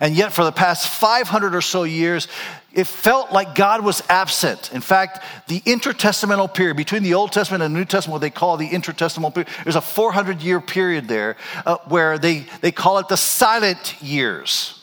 And 0.00 0.16
yet, 0.16 0.32
for 0.32 0.44
the 0.44 0.52
past 0.52 0.88
500 0.88 1.54
or 1.54 1.60
so 1.60 1.84
years, 1.84 2.26
it 2.72 2.86
felt 2.86 3.32
like 3.32 3.54
God 3.54 3.84
was 3.84 4.02
absent. 4.08 4.72
In 4.72 4.80
fact, 4.80 5.24
the 5.48 5.60
intertestamental 5.60 6.52
period 6.52 6.76
between 6.76 7.02
the 7.02 7.14
Old 7.14 7.32
Testament 7.32 7.62
and 7.62 7.74
the 7.74 7.78
New 7.78 7.84
Testament, 7.84 8.14
what 8.14 8.20
they 8.20 8.30
call 8.30 8.56
the 8.56 8.68
intertestamental 8.68 9.34
period, 9.34 9.48
there's 9.64 9.76
a 9.76 9.80
400 9.80 10.42
year 10.42 10.60
period 10.60 11.06
there 11.06 11.36
uh, 11.66 11.78
where 11.88 12.18
they, 12.18 12.46
they 12.60 12.72
call 12.72 12.98
it 12.98 13.08
the 13.08 13.16
silent 13.16 14.00
years. 14.02 14.79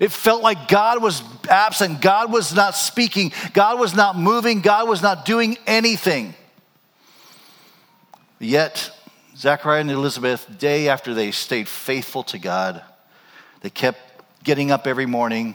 It 0.00 0.12
felt 0.12 0.42
like 0.42 0.68
God 0.68 1.02
was 1.02 1.22
absent. 1.48 2.00
God 2.00 2.32
was 2.32 2.54
not 2.54 2.74
speaking. 2.74 3.32
God 3.52 3.78
was 3.78 3.94
not 3.94 4.16
moving. 4.16 4.60
God 4.60 4.88
was 4.88 5.02
not 5.02 5.24
doing 5.24 5.56
anything. 5.66 6.34
Yet, 8.38 8.90
Zachariah 9.36 9.82
and 9.82 9.90
Elizabeth, 9.90 10.46
day 10.58 10.88
after 10.88 11.14
they 11.14 11.30
stayed 11.30 11.68
faithful 11.68 12.24
to 12.24 12.38
God, 12.38 12.82
they 13.60 13.70
kept 13.70 14.00
getting 14.42 14.70
up 14.70 14.86
every 14.86 15.06
morning 15.06 15.54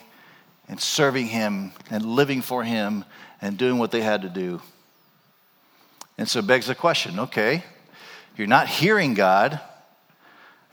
and 0.69 0.79
serving 0.79 1.27
Him 1.27 1.73
and 1.89 2.05
living 2.05 2.41
for 2.41 2.63
Him 2.63 3.05
and 3.41 3.57
doing 3.57 3.77
what 3.77 3.91
they 3.91 4.01
had 4.01 4.21
to 4.21 4.29
do. 4.29 4.61
And 6.17 6.27
so 6.27 6.39
it 6.39 6.47
begs 6.47 6.67
the 6.67 6.75
question 6.75 7.19
okay, 7.19 7.63
you're 8.35 8.47
not 8.47 8.67
hearing 8.67 9.13
God. 9.13 9.59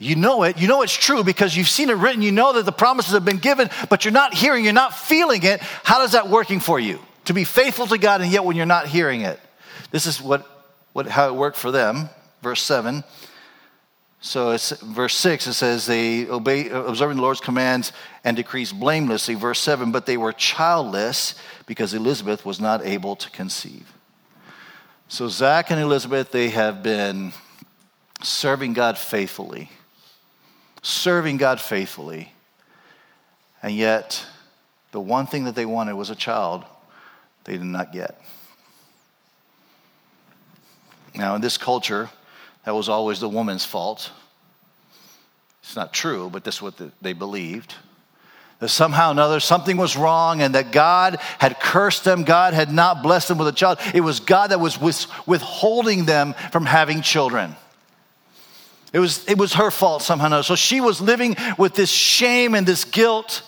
You 0.04 0.16
know 0.16 0.42
it. 0.42 0.58
You 0.60 0.68
know 0.68 0.82
it's 0.82 0.94
true 0.94 1.24
because 1.24 1.56
you've 1.56 1.68
seen 1.68 1.88
it 1.88 1.94
written. 1.94 2.22
You 2.22 2.32
know 2.32 2.52
that 2.52 2.64
the 2.64 2.72
promises 2.72 3.12
have 3.14 3.24
been 3.24 3.38
given, 3.38 3.70
but 3.88 4.04
you're 4.04 4.12
not 4.12 4.34
hearing, 4.34 4.64
you're 4.64 4.72
not 4.72 4.94
feeling 4.94 5.42
it. 5.42 5.60
How 5.62 5.98
does 5.98 6.12
that 6.12 6.28
working 6.28 6.60
for 6.60 6.78
you? 6.78 7.00
To 7.26 7.32
be 7.32 7.44
faithful 7.44 7.86
to 7.86 7.96
God 7.96 8.20
and 8.20 8.30
yet 8.30 8.44
when 8.44 8.56
you're 8.56 8.66
not 8.66 8.86
hearing 8.86 9.22
it. 9.22 9.40
This 9.90 10.06
is 10.06 10.20
what, 10.20 10.46
what 10.92 11.06
how 11.06 11.28
it 11.28 11.34
worked 11.34 11.56
for 11.56 11.70
them. 11.70 12.10
Verse 12.42 12.60
7. 12.62 13.02
So 14.20 14.52
it's 14.52 14.70
verse 14.70 15.14
6, 15.16 15.48
it 15.48 15.52
says, 15.52 15.84
they 15.84 16.26
obey, 16.26 16.70
observing 16.70 17.18
the 17.18 17.22
Lord's 17.22 17.40
commands 17.40 17.92
and 18.24 18.34
decrees 18.34 18.72
blamelessly. 18.72 19.34
Verse 19.34 19.60
7, 19.60 19.92
but 19.92 20.06
they 20.06 20.16
were 20.16 20.32
childless 20.32 21.34
because 21.66 21.92
Elizabeth 21.92 22.42
was 22.42 22.58
not 22.58 22.84
able 22.86 23.16
to 23.16 23.28
conceive. 23.30 23.92
So 25.08 25.28
Zach 25.28 25.70
and 25.70 25.78
Elizabeth, 25.78 26.32
they 26.32 26.48
have 26.48 26.82
been 26.82 27.34
serving 28.22 28.72
God 28.72 28.96
faithfully, 28.96 29.70
serving 30.84 31.38
God 31.38 31.60
faithfully. 31.60 32.32
And 33.62 33.74
yet, 33.74 34.24
the 34.92 35.00
one 35.00 35.26
thing 35.26 35.44
that 35.44 35.54
they 35.54 35.66
wanted 35.66 35.94
was 35.94 36.10
a 36.10 36.14
child 36.14 36.64
they 37.44 37.54
did 37.54 37.64
not 37.64 37.92
get. 37.92 38.20
Now, 41.14 41.34
in 41.34 41.40
this 41.40 41.56
culture, 41.56 42.10
that 42.64 42.74
was 42.74 42.88
always 42.88 43.20
the 43.20 43.28
woman's 43.28 43.64
fault. 43.64 44.10
It's 45.62 45.76
not 45.76 45.92
true, 45.92 46.28
but 46.30 46.44
that's 46.44 46.60
what 46.60 46.74
they 47.00 47.12
believed. 47.12 47.74
That 48.58 48.68
somehow 48.68 49.08
or 49.08 49.12
another 49.12 49.40
something 49.40 49.76
was 49.76 49.96
wrong 49.96 50.42
and 50.42 50.54
that 50.54 50.70
God 50.70 51.18
had 51.38 51.58
cursed 51.58 52.04
them, 52.04 52.24
God 52.24 52.52
had 52.52 52.70
not 52.70 53.02
blessed 53.02 53.28
them 53.28 53.38
with 53.38 53.48
a 53.48 53.52
child. 53.52 53.78
It 53.94 54.00
was 54.00 54.20
God 54.20 54.50
that 54.50 54.60
was 54.60 54.78
withholding 55.26 56.04
them 56.04 56.34
from 56.52 56.66
having 56.66 57.00
children. 57.00 57.56
It 58.94 59.00
was, 59.00 59.28
it 59.28 59.36
was 59.36 59.54
her 59.54 59.72
fault 59.72 60.02
somehow 60.02 60.26
another. 60.26 60.44
So 60.44 60.54
she 60.54 60.80
was 60.80 61.00
living 61.00 61.34
with 61.58 61.74
this 61.74 61.90
shame 61.90 62.54
and 62.54 62.64
this 62.64 62.84
guilt 62.84 63.42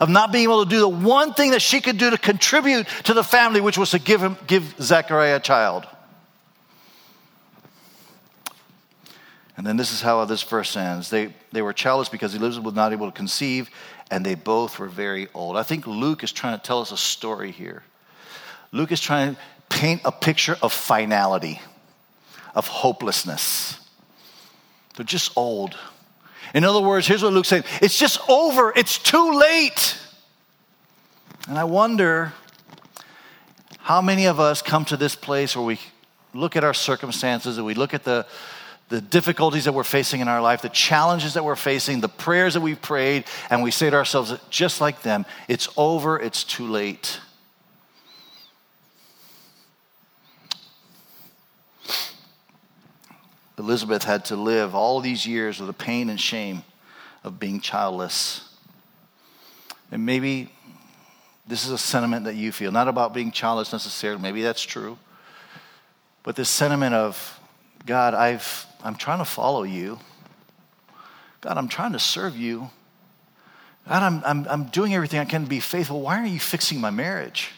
of 0.00 0.08
not 0.08 0.30
being 0.30 0.44
able 0.44 0.62
to 0.62 0.70
do 0.70 0.78
the 0.78 0.88
one 0.88 1.34
thing 1.34 1.50
that 1.50 1.60
she 1.60 1.80
could 1.80 1.98
do 1.98 2.10
to 2.10 2.16
contribute 2.16 2.86
to 3.04 3.12
the 3.12 3.24
family, 3.24 3.60
which 3.60 3.76
was 3.76 3.90
to 3.90 3.98
give, 3.98 4.20
him, 4.20 4.36
give 4.46 4.76
Zechariah 4.80 5.36
a 5.36 5.40
child. 5.40 5.88
And 9.56 9.66
then 9.66 9.76
this 9.76 9.92
is 9.92 10.00
how 10.00 10.24
this 10.24 10.44
verse 10.44 10.76
ends. 10.76 11.10
They, 11.10 11.34
they 11.50 11.62
were 11.62 11.72
childless 11.72 12.08
because 12.08 12.36
Elizabeth 12.36 12.66
was 12.66 12.74
not 12.74 12.92
able 12.92 13.10
to 13.10 13.16
conceive, 13.16 13.70
and 14.08 14.24
they 14.24 14.36
both 14.36 14.78
were 14.78 14.88
very 14.88 15.26
old. 15.34 15.56
I 15.56 15.64
think 15.64 15.88
Luke 15.88 16.22
is 16.22 16.30
trying 16.30 16.56
to 16.56 16.62
tell 16.62 16.80
us 16.80 16.92
a 16.92 16.96
story 16.96 17.50
here. 17.50 17.82
Luke 18.70 18.92
is 18.92 19.00
trying 19.00 19.34
to 19.34 19.40
paint 19.68 20.02
a 20.04 20.12
picture 20.12 20.56
of 20.62 20.72
finality, 20.72 21.60
of 22.54 22.68
hopelessness. 22.68 23.81
They're 24.96 25.04
just 25.04 25.36
old. 25.36 25.76
In 26.54 26.64
other 26.64 26.80
words, 26.80 27.06
here's 27.06 27.22
what 27.22 27.32
Luke's 27.32 27.48
saying 27.48 27.64
it's 27.80 27.98
just 27.98 28.20
over, 28.28 28.72
it's 28.76 28.98
too 28.98 29.38
late. 29.38 29.98
And 31.48 31.58
I 31.58 31.64
wonder 31.64 32.32
how 33.78 34.00
many 34.00 34.26
of 34.26 34.38
us 34.38 34.62
come 34.62 34.84
to 34.86 34.96
this 34.96 35.16
place 35.16 35.56
where 35.56 35.64
we 35.64 35.80
look 36.34 36.56
at 36.56 36.64
our 36.64 36.74
circumstances 36.74 37.56
and 37.58 37.66
we 37.66 37.74
look 37.74 37.94
at 37.94 38.04
the 38.04 38.26
the 38.92 39.00
difficulties 39.00 39.64
that 39.64 39.72
we're 39.72 39.84
facing 39.84 40.20
in 40.20 40.28
our 40.28 40.42
life, 40.42 40.60
the 40.60 40.68
challenges 40.68 41.32
that 41.32 41.42
we're 41.42 41.56
facing, 41.56 42.00
the 42.00 42.10
prayers 42.10 42.52
that 42.52 42.60
we've 42.60 42.82
prayed, 42.82 43.24
and 43.48 43.62
we 43.62 43.70
say 43.70 43.88
to 43.88 43.96
ourselves, 43.96 44.34
just 44.50 44.82
like 44.82 45.00
them, 45.00 45.24
it's 45.48 45.66
over, 45.78 46.20
it's 46.20 46.44
too 46.44 46.66
late. 46.66 47.18
Elizabeth 53.62 54.02
had 54.02 54.24
to 54.24 54.36
live 54.36 54.74
all 54.74 55.00
these 55.00 55.24
years 55.24 55.60
with 55.60 55.68
the 55.68 55.72
pain 55.72 56.10
and 56.10 56.20
shame 56.20 56.64
of 57.22 57.38
being 57.38 57.60
childless. 57.60 58.48
And 59.92 60.04
maybe 60.04 60.50
this 61.46 61.64
is 61.64 61.70
a 61.70 61.78
sentiment 61.78 62.24
that 62.24 62.34
you 62.34 62.50
feel, 62.50 62.72
not 62.72 62.88
about 62.88 63.14
being 63.14 63.30
childless 63.30 63.72
necessarily, 63.72 64.20
maybe 64.20 64.42
that's 64.42 64.62
true, 64.62 64.98
but 66.24 66.34
this 66.34 66.48
sentiment 66.48 66.94
of, 66.94 67.38
God, 67.86 68.14
I've 68.14 68.66
I'm 68.82 68.96
trying 68.96 69.18
to 69.18 69.24
follow 69.24 69.62
you. 69.62 70.00
God, 71.40 71.56
I'm 71.56 71.68
trying 71.68 71.92
to 71.92 72.00
serve 72.00 72.36
you. 72.36 72.68
God, 73.88 74.02
I'm, 74.02 74.22
I'm, 74.24 74.46
I'm 74.48 74.64
doing 74.70 74.92
everything 74.92 75.20
I 75.20 75.24
can 75.24 75.44
to 75.44 75.48
be 75.48 75.60
faithful. 75.60 76.00
Why 76.00 76.18
aren't 76.18 76.30
you 76.30 76.40
fixing 76.40 76.80
my 76.80 76.90
marriage? 76.90 77.50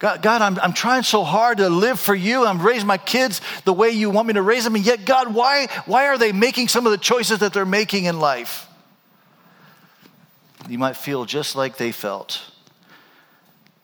God, 0.00 0.22
God 0.22 0.40
I'm, 0.40 0.58
I'm 0.58 0.72
trying 0.72 1.02
so 1.02 1.22
hard 1.22 1.58
to 1.58 1.68
live 1.68 2.00
for 2.00 2.14
you. 2.14 2.46
I'm 2.46 2.60
raising 2.60 2.86
my 2.86 2.96
kids 2.96 3.42
the 3.66 3.72
way 3.74 3.90
you 3.90 4.08
want 4.08 4.26
me 4.26 4.34
to 4.34 4.42
raise 4.42 4.64
them. 4.64 4.74
And 4.74 4.84
yet, 4.84 5.04
God, 5.04 5.32
why, 5.32 5.68
why 5.84 6.06
are 6.06 6.16
they 6.16 6.32
making 6.32 6.68
some 6.68 6.86
of 6.86 6.92
the 6.92 6.98
choices 6.98 7.40
that 7.40 7.52
they're 7.52 7.66
making 7.66 8.06
in 8.06 8.18
life? 8.18 8.66
You 10.68 10.78
might 10.78 10.96
feel 10.96 11.26
just 11.26 11.54
like 11.54 11.76
they 11.76 11.92
felt. 11.92 12.40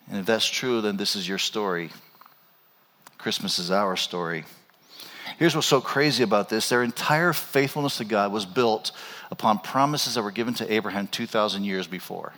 And 0.09 0.19
if 0.19 0.27
that's 0.27 0.47
true, 0.47 0.81
then 0.81 0.97
this 0.97 1.17
is 1.17 1.29
your 1.29 1.39
story. 1.39 1.91
Christmas 3.19 3.59
is 3.59 3.71
our 3.71 3.95
story. 3.95 4.45
Here's 5.39 5.55
what's 5.55 5.67
so 5.67 5.83
crazy 5.83 6.23
about 6.23 6.49
this 6.49 6.71
their 6.71 6.83
entire 6.83 7.35
faithfulness 7.35 7.99
to 7.99 8.07
God 8.07 8.33
was 8.33 8.47
built 8.47 8.91
upon 9.31 9.59
promises 9.59 10.15
that 10.15 10.23
were 10.23 10.31
given 10.31 10.55
to 10.55 10.73
Abraham 10.73 11.09
2,000 11.09 11.65
years 11.65 11.87
before. 11.87 12.33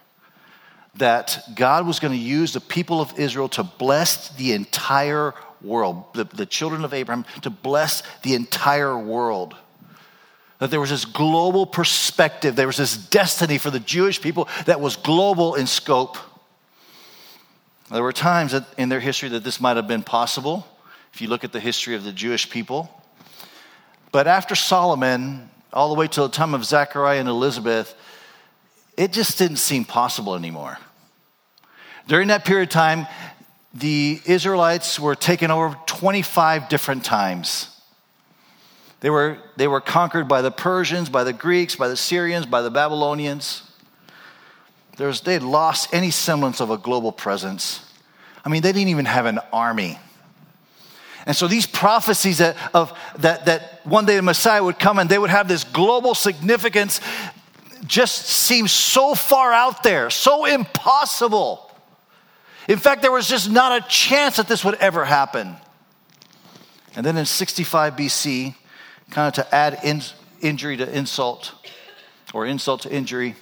That 0.98 1.40
God 1.54 1.86
was 1.86 1.98
going 1.98 2.12
to 2.12 2.18
use 2.18 2.52
the 2.52 2.60
people 2.60 3.00
of 3.00 3.18
Israel 3.18 3.48
to 3.50 3.62
bless 3.62 4.30
the 4.30 4.52
entire 4.52 5.34
world, 5.60 6.04
the, 6.14 6.24
the 6.24 6.46
children 6.46 6.84
of 6.84 6.94
Abraham, 6.94 7.24
to 7.42 7.50
bless 7.50 8.02
the 8.22 8.34
entire 8.34 8.96
world. 8.96 9.56
That 10.58 10.70
there 10.70 10.80
was 10.80 10.90
this 10.90 11.04
global 11.04 11.66
perspective, 11.66 12.56
there 12.56 12.66
was 12.66 12.76
this 12.76 12.96
destiny 12.96 13.58
for 13.58 13.70
the 13.70 13.80
Jewish 13.80 14.20
people 14.20 14.48
that 14.66 14.80
was 14.80 14.96
global 14.96 15.54
in 15.54 15.66
scope. 15.66 16.16
There 17.90 18.02
were 18.02 18.12
times 18.12 18.54
in 18.76 18.88
their 18.88 19.00
history 19.00 19.28
that 19.30 19.44
this 19.44 19.60
might 19.60 19.76
have 19.76 19.88
been 19.88 20.02
possible 20.02 20.66
if 21.12 21.20
you 21.20 21.28
look 21.28 21.44
at 21.44 21.52
the 21.52 21.60
history 21.60 21.94
of 21.94 22.04
the 22.04 22.12
Jewish 22.12 22.50
people. 22.50 22.90
But 24.12 24.26
after 24.26 24.54
Solomon, 24.54 25.48
all 25.72 25.88
the 25.88 25.94
way 25.94 26.08
till 26.08 26.26
the 26.26 26.34
time 26.34 26.54
of 26.54 26.64
Zechariah 26.64 27.20
and 27.20 27.28
Elizabeth, 27.28 27.94
it 28.96 29.12
just 29.12 29.38
didn't 29.38 29.58
seem 29.58 29.84
possible 29.84 30.34
anymore. 30.34 30.78
During 32.08 32.28
that 32.28 32.46
period 32.46 32.70
of 32.70 32.72
time, 32.72 33.06
the 33.74 34.18
Israelites 34.24 34.98
were 34.98 35.14
taken 35.14 35.50
over 35.50 35.76
25 35.84 36.70
different 36.70 37.04
times. 37.04 37.68
They 39.00 39.10
were, 39.10 39.36
they 39.56 39.68
were 39.68 39.82
conquered 39.82 40.26
by 40.26 40.40
the 40.40 40.50
Persians, 40.50 41.10
by 41.10 41.22
the 41.22 41.34
Greeks, 41.34 41.76
by 41.76 41.86
the 41.88 41.96
Syrians, 41.96 42.46
by 42.46 42.62
the 42.62 42.70
Babylonians. 42.70 43.62
Was, 44.98 45.20
they 45.20 45.34
had 45.34 45.42
lost 45.42 45.90
any 45.92 46.10
semblance 46.10 46.60
of 46.60 46.70
a 46.70 46.78
global 46.78 47.12
presence. 47.12 47.84
I 48.42 48.48
mean, 48.48 48.62
they 48.62 48.72
didn't 48.72 48.88
even 48.88 49.04
have 49.04 49.26
an 49.26 49.38
army. 49.52 49.98
And 51.26 51.36
so 51.36 51.46
these 51.46 51.66
prophecies 51.66 52.38
that, 52.38 52.56
of, 52.72 52.98
that, 53.18 53.44
that 53.44 53.86
one 53.86 54.06
day 54.06 54.16
the 54.16 54.22
Messiah 54.22 54.64
would 54.64 54.78
come 54.78 54.98
and 54.98 55.10
they 55.10 55.18
would 55.18 55.30
have 55.30 55.46
this 55.46 55.62
global 55.62 56.14
significance 56.14 57.02
just 57.86 58.26
seems 58.26 58.72
so 58.72 59.14
far 59.14 59.52
out 59.52 59.82
there, 59.82 60.08
so 60.08 60.46
impossible. 60.46 61.67
In 62.68 62.78
fact, 62.78 63.00
there 63.00 63.10
was 63.10 63.26
just 63.26 63.50
not 63.50 63.82
a 63.82 63.88
chance 63.88 64.36
that 64.36 64.46
this 64.46 64.62
would 64.62 64.74
ever 64.74 65.06
happen. 65.06 65.56
And 66.94 67.04
then 67.04 67.16
in 67.16 67.24
65 67.24 67.94
BC, 67.94 68.54
kind 69.10 69.28
of 69.28 69.44
to 69.44 69.54
add 69.54 69.80
in, 69.82 70.02
injury 70.42 70.76
to 70.76 70.96
insult, 70.96 71.54
or 72.34 72.44
insult 72.44 72.82
to 72.82 72.92
injury, 72.92 73.36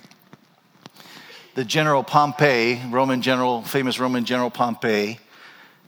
the 1.57 1.65
general 1.65 2.05
Pompey, 2.05 2.81
Roman 2.89 3.21
general, 3.21 3.63
famous 3.63 3.99
Roman 3.99 4.25
general 4.25 4.51
Pompey, 4.51 5.19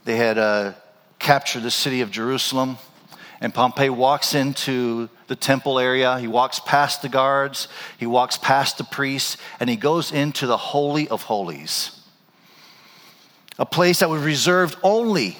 they 0.04 0.16
had 0.16 0.36
uh, 0.36 0.72
capture 1.20 1.60
the 1.60 1.70
city 1.70 2.00
of 2.00 2.10
Jerusalem. 2.10 2.76
And 3.40 3.54
Pompey 3.54 3.88
walks 3.88 4.34
into 4.34 5.08
the 5.28 5.36
temple 5.36 5.78
area. 5.78 6.18
He 6.18 6.26
walks 6.26 6.58
past 6.58 7.02
the 7.02 7.08
guards, 7.08 7.68
he 7.98 8.06
walks 8.06 8.36
past 8.36 8.78
the 8.78 8.84
priests, 8.84 9.36
and 9.60 9.70
he 9.70 9.76
goes 9.76 10.10
into 10.10 10.48
the 10.48 10.56
Holy 10.56 11.06
of 11.06 11.22
Holies. 11.22 11.97
A 13.58 13.66
place 13.66 14.00
that 14.00 14.08
was 14.08 14.22
reserved 14.22 14.76
only 14.82 15.36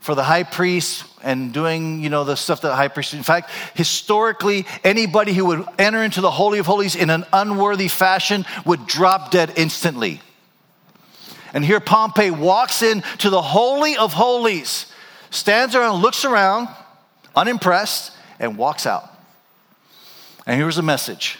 for 0.00 0.14
the 0.14 0.24
high 0.24 0.42
priest 0.42 1.04
and 1.22 1.52
doing, 1.52 2.02
you 2.02 2.08
know, 2.08 2.24
the 2.24 2.34
stuff 2.34 2.62
that 2.62 2.68
the 2.68 2.76
high 2.76 2.88
priest. 2.88 3.12
In 3.12 3.22
fact, 3.22 3.50
historically, 3.74 4.66
anybody 4.82 5.34
who 5.34 5.44
would 5.46 5.66
enter 5.78 6.02
into 6.02 6.22
the 6.22 6.30
Holy 6.30 6.58
of 6.58 6.66
Holies 6.66 6.96
in 6.96 7.10
an 7.10 7.24
unworthy 7.32 7.88
fashion 7.88 8.46
would 8.64 8.86
drop 8.86 9.30
dead 9.30 9.52
instantly. 9.56 10.22
And 11.52 11.64
here 11.64 11.80
Pompey 11.80 12.30
walks 12.30 12.82
into 12.82 13.28
the 13.28 13.42
Holy 13.42 13.96
of 13.96 14.12
Holies, 14.12 14.86
stands 15.30 15.74
there 15.74 15.82
and 15.82 16.00
looks 16.00 16.24
around, 16.24 16.68
unimpressed, 17.36 18.12
and 18.38 18.56
walks 18.56 18.86
out. 18.86 19.08
And 20.46 20.58
here's 20.58 20.76
the 20.76 20.82
message 20.82 21.38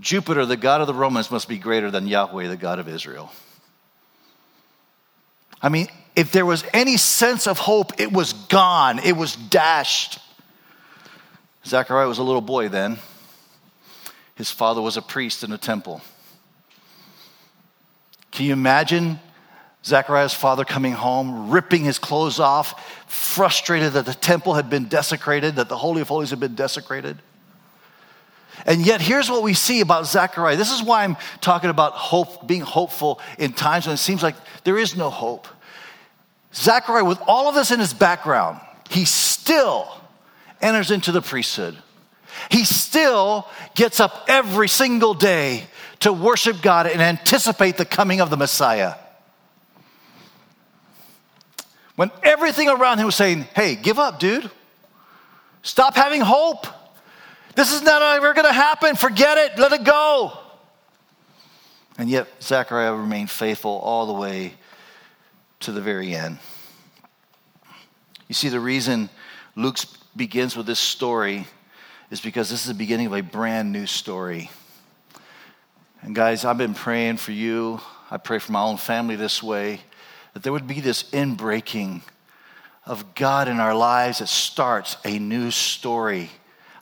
Jupiter, 0.00 0.46
the 0.46 0.56
God 0.56 0.80
of 0.80 0.86
the 0.86 0.94
Romans, 0.94 1.30
must 1.30 1.48
be 1.48 1.58
greater 1.58 1.90
than 1.90 2.06
Yahweh, 2.06 2.46
the 2.48 2.56
God 2.56 2.78
of 2.78 2.88
Israel. 2.88 3.32
I 5.64 5.70
mean, 5.70 5.88
if 6.14 6.30
there 6.30 6.44
was 6.44 6.62
any 6.74 6.98
sense 6.98 7.46
of 7.46 7.56
hope, 7.56 7.98
it 7.98 8.12
was 8.12 8.34
gone, 8.34 8.98
it 8.98 9.16
was 9.16 9.34
dashed. 9.34 10.18
Zechariah 11.64 12.06
was 12.06 12.18
a 12.18 12.22
little 12.22 12.42
boy 12.42 12.68
then. 12.68 12.98
His 14.34 14.50
father 14.50 14.82
was 14.82 14.98
a 14.98 15.02
priest 15.02 15.42
in 15.42 15.52
a 15.52 15.56
temple. 15.56 16.02
Can 18.30 18.44
you 18.44 18.52
imagine 18.52 19.18
Zechariah's 19.86 20.34
father 20.34 20.66
coming 20.66 20.92
home, 20.92 21.48
ripping 21.50 21.82
his 21.82 21.98
clothes 21.98 22.38
off, 22.38 23.08
frustrated 23.10 23.94
that 23.94 24.04
the 24.04 24.12
temple 24.12 24.52
had 24.52 24.68
been 24.68 24.84
desecrated, 24.88 25.56
that 25.56 25.70
the 25.70 25.78
Holy 25.78 26.02
of 26.02 26.08
Holies 26.08 26.28
had 26.28 26.40
been 26.40 26.54
desecrated? 26.54 27.16
And 28.66 28.84
yet, 28.86 29.00
here's 29.00 29.30
what 29.30 29.42
we 29.42 29.54
see 29.54 29.80
about 29.80 30.06
Zechariah. 30.06 30.56
This 30.56 30.72
is 30.72 30.82
why 30.82 31.04
I'm 31.04 31.16
talking 31.40 31.70
about 31.70 31.92
hope, 31.92 32.46
being 32.46 32.62
hopeful 32.62 33.20
in 33.38 33.52
times 33.52 33.86
when 33.86 33.94
it 33.94 33.98
seems 33.98 34.22
like 34.22 34.36
there 34.64 34.78
is 34.78 34.96
no 34.96 35.10
hope. 35.10 35.46
Zechariah, 36.54 37.04
with 37.04 37.18
all 37.26 37.48
of 37.48 37.54
this 37.54 37.70
in 37.70 37.80
his 37.80 37.92
background, 37.92 38.60
he 38.88 39.04
still 39.04 39.88
enters 40.62 40.90
into 40.90 41.12
the 41.12 41.20
priesthood. 41.20 41.76
He 42.50 42.64
still 42.64 43.46
gets 43.74 44.00
up 44.00 44.24
every 44.28 44.68
single 44.68 45.14
day 45.14 45.64
to 46.00 46.12
worship 46.12 46.62
God 46.62 46.86
and 46.86 47.00
anticipate 47.00 47.76
the 47.76 47.84
coming 47.84 48.20
of 48.20 48.30
the 48.30 48.36
Messiah. 48.36 48.94
When 51.96 52.10
everything 52.22 52.68
around 52.68 52.98
him 52.98 53.06
was 53.06 53.14
saying, 53.14 53.46
hey, 53.54 53.76
give 53.76 53.98
up, 53.98 54.18
dude. 54.18 54.50
Stop 55.62 55.94
having 55.94 56.20
hope. 56.20 56.66
This 57.54 57.72
is 57.72 57.82
not 57.82 58.02
ever 58.02 58.34
going 58.34 58.46
to 58.46 58.52
happen. 58.52 58.96
Forget 58.96 59.38
it. 59.38 59.58
Let 59.58 59.72
it 59.72 59.84
go. 59.84 60.32
And 61.96 62.10
yet, 62.10 62.26
Zechariah 62.42 62.94
remained 62.94 63.30
faithful 63.30 63.78
all 63.78 64.06
the 64.06 64.12
way 64.12 64.54
to 65.60 65.72
the 65.72 65.80
very 65.80 66.14
end. 66.14 66.38
You 68.28 68.34
see, 68.34 68.48
the 68.48 68.60
reason 68.60 69.08
Luke 69.54 69.78
begins 70.16 70.56
with 70.56 70.66
this 70.66 70.80
story 70.80 71.46
is 72.10 72.20
because 72.20 72.50
this 72.50 72.62
is 72.62 72.68
the 72.68 72.74
beginning 72.74 73.06
of 73.06 73.12
a 73.12 73.20
brand 73.20 73.70
new 73.70 73.86
story. 73.86 74.50
And 76.02 76.14
guys, 76.14 76.44
I've 76.44 76.58
been 76.58 76.74
praying 76.74 77.18
for 77.18 77.32
you. 77.32 77.80
I 78.10 78.16
pray 78.16 78.38
for 78.38 78.52
my 78.52 78.62
own 78.62 78.76
family 78.76 79.16
this 79.16 79.42
way 79.42 79.80
that 80.32 80.42
there 80.42 80.52
would 80.52 80.66
be 80.66 80.80
this 80.80 81.04
inbreaking 81.04 82.02
of 82.84 83.14
God 83.14 83.48
in 83.48 83.60
our 83.60 83.74
lives 83.74 84.18
that 84.18 84.28
starts 84.28 84.96
a 85.04 85.18
new 85.18 85.50
story 85.50 86.30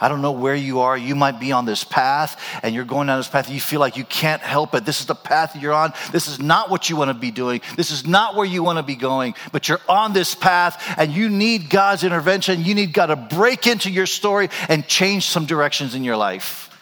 I 0.03 0.09
don't 0.09 0.21
know 0.21 0.33
where 0.33 0.57
you 0.57 0.81
are. 0.81 0.99
You 0.99 1.15
might 1.15 1.39
be 1.39 1.53
on 1.53 1.65
this 1.65 1.85
path 1.85 2.37
and 2.65 2.75
you're 2.75 2.85
going 2.85 3.07
down 3.07 3.21
this 3.21 3.29
path. 3.29 3.49
You 3.49 3.61
feel 3.61 3.79
like 3.79 3.97
you 3.97 4.03
can't 4.03 4.43
help 4.43 4.75
it. 4.75 4.85
This 4.85 4.99
is 4.99 5.07
the 5.07 5.15
path 5.15 5.55
you're 5.55 5.73
on. 5.73 5.93
This 6.11 6.27
is 6.27 6.41
not 6.41 6.71
what 6.71 6.91
you 6.91 6.97
want 6.97 7.11
to 7.11 7.15
be 7.15 7.31
doing. 7.31 7.61
This 7.77 7.93
is 7.93 8.05
not 8.05 8.35
where 8.35 8.45
you 8.45 8.65
want 8.65 8.79
to 8.79 8.83
be 8.83 8.97
going. 8.97 9.37
But 9.53 9.69
you're 9.69 9.81
on 9.89 10.13
this 10.13 10.35
path 10.35 10.83
and 10.99 11.13
you 11.13 11.29
need 11.29 11.71
God's 11.71 12.03
intervention. 12.03 12.65
You 12.65 12.75
need 12.75 12.93
God 12.93 13.07
to 13.07 13.17
break 13.17 13.69
into 13.69 13.93
your 13.93 14.07
story 14.07 14.49
and 14.69 14.89
change 14.89 15.27
some 15.27 15.47
directions 15.47 15.95
in 15.95 16.03
your 16.03 16.17
life. 16.17 16.77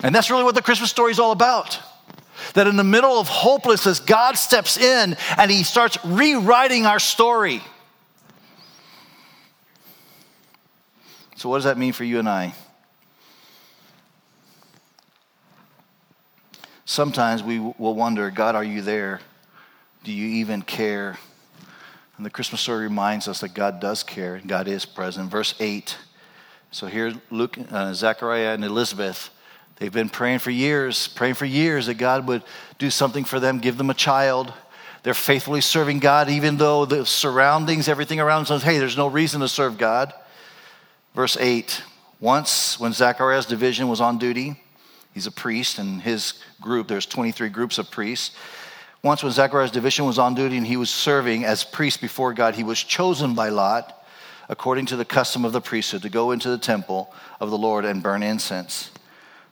And 0.00 0.14
that's 0.14 0.30
really 0.30 0.44
what 0.44 0.54
the 0.54 0.62
Christmas 0.62 0.90
story 0.90 1.10
is 1.10 1.18
all 1.18 1.32
about. 1.32 1.80
That 2.54 2.68
in 2.68 2.76
the 2.76 2.84
middle 2.84 3.18
of 3.18 3.26
hopelessness, 3.26 3.98
God 3.98 4.36
steps 4.38 4.76
in 4.78 5.16
and 5.36 5.50
he 5.50 5.64
starts 5.64 5.98
rewriting 6.04 6.86
our 6.86 7.00
story. 7.00 7.60
So, 11.38 11.48
what 11.48 11.58
does 11.58 11.66
that 11.66 11.78
mean 11.78 11.92
for 11.92 12.02
you 12.02 12.18
and 12.18 12.28
I? 12.28 12.52
Sometimes 16.84 17.44
we 17.44 17.60
will 17.60 17.94
wonder, 17.94 18.28
God, 18.32 18.56
are 18.56 18.64
you 18.64 18.82
there? 18.82 19.20
Do 20.02 20.10
you 20.10 20.26
even 20.40 20.62
care? 20.62 21.16
And 22.16 22.26
the 22.26 22.30
Christmas 22.30 22.60
story 22.60 22.82
reminds 22.82 23.28
us 23.28 23.38
that 23.38 23.54
God 23.54 23.78
does 23.78 24.02
care 24.02 24.34
and 24.34 24.48
God 24.48 24.66
is 24.66 24.84
present. 24.84 25.30
Verse 25.30 25.54
8. 25.60 25.96
So 26.72 26.88
here, 26.88 27.14
Luke, 27.30 27.56
uh, 27.70 27.94
Zechariah, 27.94 28.54
and 28.54 28.64
Elizabeth, 28.64 29.30
they've 29.76 29.92
been 29.92 30.08
praying 30.08 30.40
for 30.40 30.50
years, 30.50 31.06
praying 31.06 31.34
for 31.34 31.46
years 31.46 31.86
that 31.86 31.98
God 31.98 32.26
would 32.26 32.42
do 32.78 32.90
something 32.90 33.22
for 33.22 33.38
them, 33.38 33.60
give 33.60 33.78
them 33.78 33.90
a 33.90 33.94
child. 33.94 34.52
They're 35.04 35.14
faithfully 35.14 35.60
serving 35.60 36.00
God, 36.00 36.30
even 36.30 36.56
though 36.56 36.84
the 36.84 37.06
surroundings, 37.06 37.86
everything 37.86 38.18
around 38.18 38.48
them 38.48 38.58
says, 38.58 38.64
hey, 38.64 38.78
there's 38.78 38.96
no 38.96 39.06
reason 39.06 39.40
to 39.42 39.46
serve 39.46 39.78
God. 39.78 40.12
Verse 41.18 41.36
8 41.36 41.82
Once, 42.20 42.78
when 42.78 42.92
Zechariah's 42.92 43.44
division 43.44 43.88
was 43.88 44.00
on 44.00 44.18
duty, 44.18 44.54
he's 45.12 45.26
a 45.26 45.32
priest, 45.32 45.80
and 45.80 46.00
his 46.00 46.34
group, 46.60 46.86
there's 46.86 47.06
23 47.06 47.48
groups 47.48 47.76
of 47.78 47.90
priests. 47.90 48.36
Once, 49.02 49.24
when 49.24 49.32
Zechariah's 49.32 49.72
division 49.72 50.06
was 50.06 50.20
on 50.20 50.36
duty 50.36 50.56
and 50.56 50.64
he 50.64 50.76
was 50.76 50.90
serving 50.90 51.44
as 51.44 51.64
priest 51.64 52.00
before 52.00 52.32
God, 52.32 52.54
he 52.54 52.62
was 52.62 52.80
chosen 52.80 53.34
by 53.34 53.48
Lot, 53.48 54.06
according 54.48 54.86
to 54.86 54.96
the 54.96 55.04
custom 55.04 55.44
of 55.44 55.50
the 55.50 55.60
priesthood, 55.60 56.02
to 56.02 56.08
go 56.08 56.30
into 56.30 56.50
the 56.50 56.56
temple 56.56 57.12
of 57.40 57.50
the 57.50 57.58
Lord 57.58 57.84
and 57.84 58.00
burn 58.00 58.22
incense. 58.22 58.92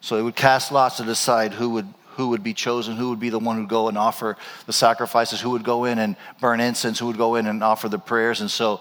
So 0.01 0.15
they 0.15 0.23
would 0.23 0.37
cast 0.37 0.71
lots 0.71 0.99
to 0.99 1.03
decide 1.03 1.53
who 1.53 1.71
would 1.71 1.89
who 2.11 2.29
would 2.29 2.45
be 2.45 2.55
chosen, 2.55 2.95
who 2.95 3.11
would 3.11 3.19
be 3.19 3.31
the 3.31 3.41
one 3.41 3.57
who 3.57 3.63
would 3.63 3.69
go 3.69 3.89
and 3.89 3.99
offer 3.99 4.37
the 4.67 4.73
sacrifices, 4.73 5.41
who 5.41 5.51
would 5.51 5.65
go 5.65 5.85
in 5.85 5.99
and 5.99 6.15
burn 6.41 6.61
incense, 6.61 7.01
who 7.01 7.07
would 7.07 7.19
go 7.19 7.35
in 7.35 7.49
and 7.49 7.65
offer 7.65 7.89
the 7.89 7.99
prayers. 7.99 8.41
And 8.41 8.51
so 8.51 8.81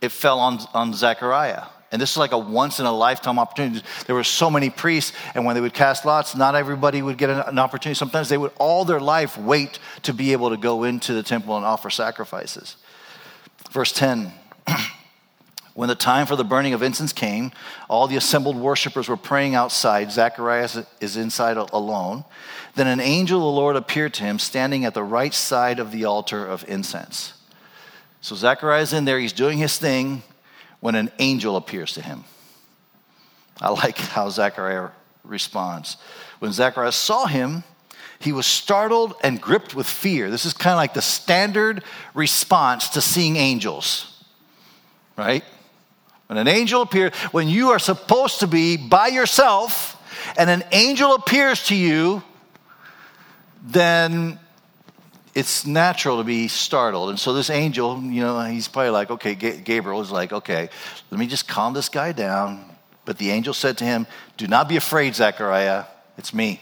it 0.00 0.08
fell 0.08 0.40
on, 0.40 0.58
on 0.72 0.94
Zechariah. 0.94 1.64
And 1.94 2.02
this 2.02 2.10
is 2.10 2.16
like 2.16 2.32
a 2.32 2.38
once 2.38 2.80
in 2.80 2.86
a 2.86 2.92
lifetime 2.92 3.38
opportunity. 3.38 3.80
There 4.06 4.16
were 4.16 4.24
so 4.24 4.50
many 4.50 4.68
priests, 4.68 5.12
and 5.32 5.44
when 5.44 5.54
they 5.54 5.60
would 5.60 5.74
cast 5.74 6.04
lots, 6.04 6.34
not 6.34 6.56
everybody 6.56 7.00
would 7.00 7.16
get 7.16 7.30
an 7.30 7.56
opportunity. 7.56 7.96
Sometimes 7.96 8.28
they 8.28 8.36
would 8.36 8.50
all 8.58 8.84
their 8.84 8.98
life 8.98 9.38
wait 9.38 9.78
to 10.02 10.12
be 10.12 10.32
able 10.32 10.50
to 10.50 10.56
go 10.56 10.82
into 10.82 11.12
the 11.12 11.22
temple 11.22 11.56
and 11.56 11.64
offer 11.64 11.90
sacrifices. 11.90 12.74
Verse 13.70 13.92
10 13.92 14.32
When 15.74 15.88
the 15.88 15.94
time 15.94 16.26
for 16.26 16.34
the 16.34 16.42
burning 16.42 16.74
of 16.74 16.82
incense 16.82 17.12
came, 17.12 17.52
all 17.88 18.08
the 18.08 18.16
assembled 18.16 18.56
worshippers 18.56 19.08
were 19.08 19.16
praying 19.16 19.54
outside. 19.54 20.10
Zacharias 20.10 20.84
is 21.00 21.16
inside 21.16 21.56
alone. 21.56 22.24
Then 22.74 22.88
an 22.88 22.98
angel 22.98 23.38
of 23.38 23.44
the 23.44 23.60
Lord 23.60 23.76
appeared 23.76 24.14
to 24.14 24.24
him, 24.24 24.40
standing 24.40 24.84
at 24.84 24.94
the 24.94 25.04
right 25.04 25.32
side 25.32 25.78
of 25.78 25.92
the 25.92 26.06
altar 26.06 26.44
of 26.44 26.64
incense. 26.66 27.34
So 28.20 28.34
Zacharias 28.34 28.92
in 28.92 29.04
there, 29.04 29.20
he's 29.20 29.32
doing 29.32 29.58
his 29.58 29.78
thing 29.78 30.24
when 30.84 30.96
an 30.96 31.10
angel 31.18 31.56
appears 31.56 31.94
to 31.94 32.02
him. 32.02 32.24
I 33.58 33.70
like 33.70 33.96
how 33.96 34.28
Zechariah 34.28 34.90
responds. 35.24 35.96
When 36.40 36.52
Zechariah 36.52 36.92
saw 36.92 37.24
him, 37.24 37.64
he 38.18 38.32
was 38.32 38.44
startled 38.44 39.14
and 39.22 39.40
gripped 39.40 39.74
with 39.74 39.86
fear. 39.86 40.30
This 40.30 40.44
is 40.44 40.52
kind 40.52 40.74
of 40.74 40.76
like 40.76 40.92
the 40.92 41.00
standard 41.00 41.82
response 42.12 42.90
to 42.90 43.00
seeing 43.00 43.36
angels, 43.36 44.22
right? 45.16 45.42
When 46.26 46.36
an 46.36 46.48
angel 46.48 46.82
appears, 46.82 47.14
when 47.32 47.48
you 47.48 47.70
are 47.70 47.78
supposed 47.78 48.40
to 48.40 48.46
be 48.46 48.76
by 48.76 49.06
yourself 49.06 49.96
and 50.36 50.50
an 50.50 50.64
angel 50.70 51.14
appears 51.14 51.64
to 51.68 51.74
you, 51.74 52.22
then 53.62 54.38
it's 55.34 55.66
natural 55.66 56.18
to 56.18 56.24
be 56.24 56.48
startled. 56.48 57.10
And 57.10 57.18
so 57.18 57.32
this 57.32 57.50
angel, 57.50 58.00
you 58.00 58.20
know, 58.20 58.40
he's 58.44 58.68
probably 58.68 58.90
like, 58.90 59.10
okay, 59.10 59.34
Gabriel 59.34 60.00
is 60.00 60.10
like, 60.10 60.32
okay, 60.32 60.68
let 61.10 61.18
me 61.18 61.26
just 61.26 61.48
calm 61.48 61.74
this 61.74 61.88
guy 61.88 62.12
down. 62.12 62.64
But 63.04 63.18
the 63.18 63.30
angel 63.30 63.52
said 63.52 63.78
to 63.78 63.84
him, 63.84 64.06
Do 64.36 64.46
not 64.46 64.68
be 64.68 64.76
afraid, 64.76 65.14
Zechariah. 65.14 65.84
It's 66.16 66.32
me. 66.32 66.60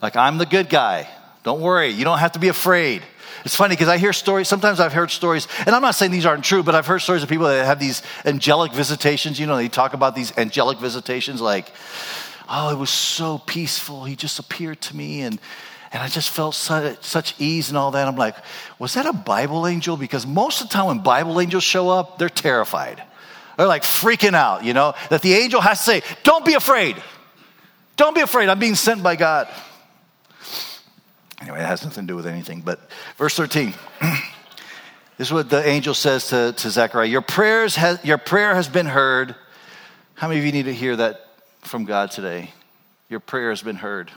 Like, 0.00 0.16
I'm 0.16 0.38
the 0.38 0.46
good 0.46 0.68
guy. 0.68 1.08
Don't 1.42 1.60
worry. 1.60 1.88
You 1.88 2.04
don't 2.04 2.18
have 2.18 2.32
to 2.32 2.38
be 2.38 2.48
afraid. 2.48 3.02
It's 3.44 3.56
funny 3.56 3.74
because 3.74 3.88
I 3.88 3.98
hear 3.98 4.14
stories, 4.14 4.48
sometimes 4.48 4.80
I've 4.80 4.94
heard 4.94 5.10
stories, 5.10 5.48
and 5.66 5.74
I'm 5.74 5.82
not 5.82 5.94
saying 5.94 6.12
these 6.12 6.24
aren't 6.24 6.44
true, 6.44 6.62
but 6.62 6.74
I've 6.74 6.86
heard 6.86 7.00
stories 7.00 7.22
of 7.22 7.28
people 7.28 7.46
that 7.46 7.66
have 7.66 7.78
these 7.78 8.02
angelic 8.24 8.72
visitations. 8.72 9.38
You 9.38 9.46
know, 9.46 9.56
they 9.56 9.68
talk 9.68 9.92
about 9.92 10.14
these 10.14 10.36
angelic 10.38 10.78
visitations 10.78 11.42
like, 11.42 11.70
oh, 12.48 12.70
it 12.70 12.78
was 12.78 12.88
so 12.88 13.38
peaceful. 13.38 14.04
He 14.04 14.16
just 14.16 14.38
appeared 14.38 14.80
to 14.82 14.96
me 14.96 15.20
and 15.20 15.38
and 15.94 16.02
I 16.02 16.08
just 16.08 16.30
felt 16.30 16.56
such, 16.56 17.04
such 17.04 17.40
ease 17.40 17.68
and 17.68 17.78
all 17.78 17.92
that. 17.92 18.08
I'm 18.08 18.16
like, 18.16 18.34
was 18.80 18.94
that 18.94 19.06
a 19.06 19.12
Bible 19.12 19.64
angel? 19.64 19.96
Because 19.96 20.26
most 20.26 20.60
of 20.60 20.68
the 20.68 20.74
time 20.74 20.86
when 20.86 20.98
Bible 20.98 21.40
angels 21.40 21.62
show 21.62 21.88
up, 21.88 22.18
they're 22.18 22.28
terrified. 22.28 23.00
They're 23.56 23.68
like 23.68 23.84
freaking 23.84 24.34
out, 24.34 24.64
you 24.64 24.74
know, 24.74 24.94
that 25.10 25.22
the 25.22 25.34
angel 25.34 25.60
has 25.60 25.78
to 25.78 25.84
say, 25.84 26.02
Don't 26.24 26.44
be 26.44 26.54
afraid. 26.54 26.96
Don't 27.94 28.12
be 28.12 28.22
afraid. 28.22 28.48
I'm 28.48 28.58
being 28.58 28.74
sent 28.74 29.04
by 29.04 29.14
God. 29.14 29.46
Anyway, 31.40 31.60
it 31.60 31.66
has 31.66 31.84
nothing 31.84 32.08
to 32.08 32.12
do 32.12 32.16
with 32.16 32.26
anything. 32.26 32.60
But 32.62 32.80
verse 33.16 33.36
13. 33.36 33.72
this 35.16 35.28
is 35.28 35.32
what 35.32 35.48
the 35.48 35.64
angel 35.64 35.94
says 35.94 36.26
to, 36.30 36.54
to 36.56 36.70
Zechariah 36.70 37.06
your, 37.06 37.20
prayers 37.20 37.76
has, 37.76 38.04
your 38.04 38.18
prayer 38.18 38.56
has 38.56 38.66
been 38.66 38.86
heard. 38.86 39.36
How 40.14 40.26
many 40.26 40.40
of 40.40 40.46
you 40.46 40.50
need 40.50 40.64
to 40.64 40.74
hear 40.74 40.96
that 40.96 41.20
from 41.60 41.84
God 41.84 42.10
today? 42.10 42.50
Your 43.08 43.20
prayer 43.20 43.50
has 43.50 43.62
been 43.62 43.76
heard. 43.76 44.10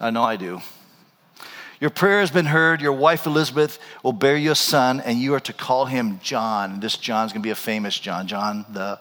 I 0.00 0.10
know 0.10 0.22
I 0.22 0.36
do. 0.36 0.60
Your 1.80 1.90
prayer 1.90 2.20
has 2.20 2.30
been 2.30 2.46
heard. 2.46 2.80
Your 2.80 2.92
wife 2.92 3.26
Elizabeth 3.26 3.78
will 4.02 4.12
bear 4.12 4.36
you 4.36 4.50
a 4.50 4.56
son, 4.56 5.00
and 5.00 5.18
you 5.18 5.34
are 5.34 5.40
to 5.40 5.52
call 5.52 5.86
him 5.86 6.18
John. 6.22 6.80
This 6.80 6.96
John's 6.96 7.32
going 7.32 7.42
to 7.42 7.46
be 7.46 7.50
a 7.50 7.56
famous 7.56 7.98
John, 7.98 8.26
John 8.26 8.66
the 8.70 8.98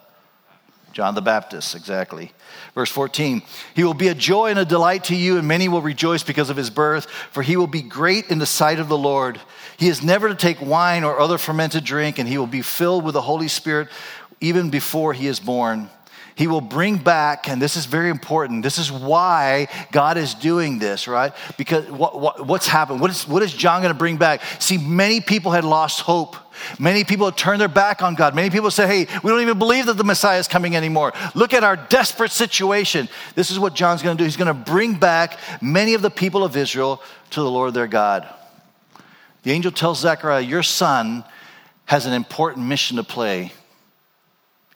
John 0.94 1.14
the 1.14 1.22
Baptist, 1.22 1.76
exactly. 1.76 2.32
Verse 2.74 2.90
14, 2.90 3.44
he 3.76 3.84
will 3.84 3.94
be 3.94 4.08
a 4.08 4.16
joy 4.16 4.50
and 4.50 4.58
a 4.58 4.66
delight 4.66 5.04
to 5.06 5.16
you, 5.16 5.38
and 5.38 5.48
many 5.48 5.70
will 5.70 5.82
rejoice 5.84 6.24
because 6.24 6.50
of 6.50 6.58
his 6.58 6.72
birth, 6.72 7.06
for 7.32 7.44
he 7.44 7.56
will 7.56 7.68
be 7.68 7.84
great 7.84 8.32
in 8.32 8.40
the 8.40 8.48
sight 8.48 8.80
of 8.80 8.88
the 8.88 8.98
Lord. 8.98 9.40
He 9.78 9.90
is 9.90 10.02
never 10.02 10.28
to 10.28 10.34
take 10.34 10.60
wine 10.60 11.04
or 11.04 11.20
other 11.20 11.38
fermented 11.38 11.84
drink, 11.84 12.18
and 12.18 12.28
he 12.28 12.40
will 12.40 12.48
be 12.48 12.64
filled 12.64 13.04
with 13.04 13.14
the 13.14 13.22
Holy 13.22 13.48
Spirit 13.48 13.90
even 14.42 14.72
before 14.72 15.14
he 15.14 15.28
is 15.28 15.40
born. 15.40 15.92
He 16.38 16.46
will 16.46 16.62
bring 16.62 16.98
back, 16.98 17.50
and 17.50 17.60
this 17.60 17.76
is 17.76 17.88
very 17.88 18.12
important. 18.12 18.62
This 18.62 18.78
is 18.78 18.92
why 18.92 19.70
God 19.92 20.18
is 20.18 20.36
doing 20.36 20.78
this, 20.78 21.08
right? 21.08 21.34
Because 21.58 21.90
what, 21.90 22.20
what, 22.20 22.46
what's 22.46 22.68
happened? 22.68 23.02
What 23.02 23.10
is, 23.10 23.28
what 23.28 23.42
is 23.42 23.52
John 23.52 23.82
going 23.82 23.92
to 23.92 23.98
bring 23.98 24.18
back? 24.18 24.44
See, 24.60 24.78
many 24.78 25.20
people 25.20 25.52
had 25.52 25.66
lost 25.66 26.02
hope. 26.02 26.36
Many 26.78 27.04
people 27.04 27.26
had 27.26 27.38
turned 27.38 27.60
their 27.60 27.68
back 27.68 28.04
on 28.04 28.14
God. 28.14 28.36
Many 28.36 28.52
people 28.52 28.70
say, 28.70 28.86
hey, 28.86 29.20
we 29.24 29.32
don't 29.32 29.42
even 29.42 29.58
believe 29.58 29.88
that 29.88 29.98
the 29.98 30.04
Messiah 30.04 30.38
is 30.38 30.48
coming 30.48 30.76
anymore. 30.76 31.12
Look 31.34 31.56
at 31.56 31.64
our 31.64 31.76
desperate 31.76 32.30
situation. 32.30 33.10
This 33.34 33.50
is 33.50 33.58
what 33.58 33.74
John's 33.74 34.04
going 34.04 34.16
to 34.16 34.22
do. 34.22 34.26
He's 34.26 34.38
going 34.38 34.48
to 34.48 34.72
bring 34.72 34.94
back 34.94 35.40
many 35.60 35.96
of 35.96 36.04
the 36.04 36.12
people 36.12 36.44
of 36.44 36.56
Israel 36.56 37.02
to 37.32 37.42
the 37.42 37.50
Lord 37.50 37.74
their 37.74 37.88
God. 37.88 38.32
The 39.42 39.54
angel 39.54 39.72
tells 39.72 40.02
Zechariah, 40.02 40.42
Your 40.42 40.62
son 40.62 41.24
has 41.86 42.06
an 42.06 42.14
important 42.14 42.68
mission 42.68 42.98
to 42.98 43.04
play 43.04 43.54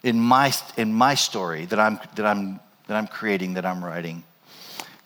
in 0.04 0.20
my, 0.20 0.54
in 0.78 0.94
my 0.94 1.16
story 1.16 1.66
that 1.66 1.80
I'm, 1.80 2.00
that, 2.16 2.26
I'm, 2.26 2.60
that 2.88 2.96
I'm 2.96 3.08
creating, 3.08 3.56
that 3.56 3.66
I'm 3.66 3.84
writing. 3.84 4.24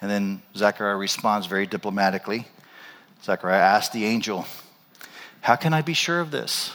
And 0.01 0.09
then 0.09 0.41
Zechariah 0.55 0.95
responds 0.95 1.47
very 1.47 1.65
diplomatically. 1.65 2.47
Zechariah 3.23 3.61
asks 3.61 3.93
the 3.93 4.05
angel, 4.05 4.45
How 5.41 5.55
can 5.55 5.73
I 5.73 5.81
be 5.81 5.93
sure 5.93 6.19
of 6.19 6.31
this? 6.31 6.71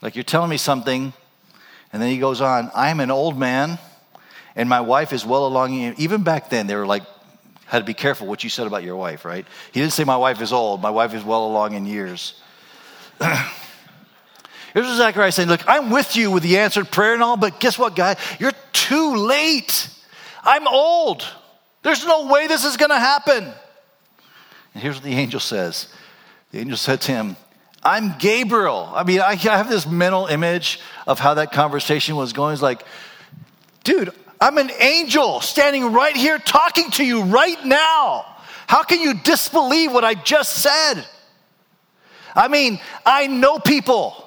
Like 0.00 0.14
you're 0.14 0.24
telling 0.24 0.50
me 0.50 0.56
something, 0.56 1.12
and 1.92 2.02
then 2.02 2.10
he 2.10 2.18
goes 2.18 2.40
on, 2.40 2.70
I'm 2.74 3.00
an 3.00 3.10
old 3.10 3.38
man, 3.38 3.78
and 4.54 4.68
my 4.68 4.80
wife 4.80 5.12
is 5.12 5.26
well 5.26 5.46
along. 5.46 5.74
Even 5.98 6.22
back 6.22 6.50
then, 6.50 6.66
they 6.66 6.76
were 6.76 6.86
like, 6.86 7.02
had 7.66 7.80
to 7.80 7.84
be 7.84 7.94
careful 7.94 8.26
what 8.26 8.42
you 8.42 8.50
said 8.50 8.66
about 8.66 8.82
your 8.82 8.96
wife, 8.96 9.26
right? 9.26 9.44
He 9.72 9.80
didn't 9.80 9.92
say, 9.92 10.04
My 10.04 10.16
wife 10.16 10.40
is 10.40 10.52
old, 10.52 10.80
my 10.80 10.90
wife 10.90 11.14
is 11.14 11.22
well 11.22 11.46
along 11.46 11.74
in 11.74 11.84
years. 11.84 12.40
Here's 14.84 14.96
what 14.96 15.34
saying 15.34 15.48
Look, 15.48 15.68
I'm 15.68 15.90
with 15.90 16.14
you 16.14 16.30
with 16.30 16.44
the 16.44 16.58
answered 16.58 16.88
prayer 16.88 17.12
and 17.12 17.20
all, 17.20 17.36
but 17.36 17.58
guess 17.58 17.76
what, 17.76 17.96
guy? 17.96 18.14
You're 18.38 18.52
too 18.72 19.16
late. 19.16 19.88
I'm 20.44 20.68
old. 20.68 21.26
There's 21.82 22.06
no 22.06 22.26
way 22.26 22.46
this 22.46 22.64
is 22.64 22.76
going 22.76 22.90
to 22.90 22.98
happen. 22.98 23.42
And 24.74 24.82
here's 24.82 24.94
what 24.94 25.02
the 25.02 25.14
angel 25.14 25.40
says 25.40 25.92
The 26.52 26.60
angel 26.60 26.76
said 26.76 27.00
to 27.02 27.12
him, 27.12 27.36
I'm 27.82 28.18
Gabriel. 28.18 28.92
I 28.94 29.02
mean, 29.02 29.20
I 29.20 29.34
have 29.34 29.68
this 29.68 29.84
mental 29.84 30.26
image 30.26 30.78
of 31.08 31.18
how 31.18 31.34
that 31.34 31.50
conversation 31.50 32.14
was 32.14 32.32
going. 32.32 32.52
It's 32.52 32.62
like, 32.62 32.84
dude, 33.82 34.12
I'm 34.40 34.58
an 34.58 34.70
angel 34.78 35.40
standing 35.40 35.92
right 35.92 36.16
here 36.16 36.38
talking 36.38 36.92
to 36.92 37.04
you 37.04 37.24
right 37.24 37.64
now. 37.64 38.26
How 38.68 38.84
can 38.84 39.00
you 39.00 39.14
disbelieve 39.14 39.92
what 39.92 40.04
I 40.04 40.14
just 40.14 40.52
said? 40.52 41.04
I 42.36 42.46
mean, 42.46 42.78
I 43.04 43.26
know 43.26 43.58
people. 43.58 44.26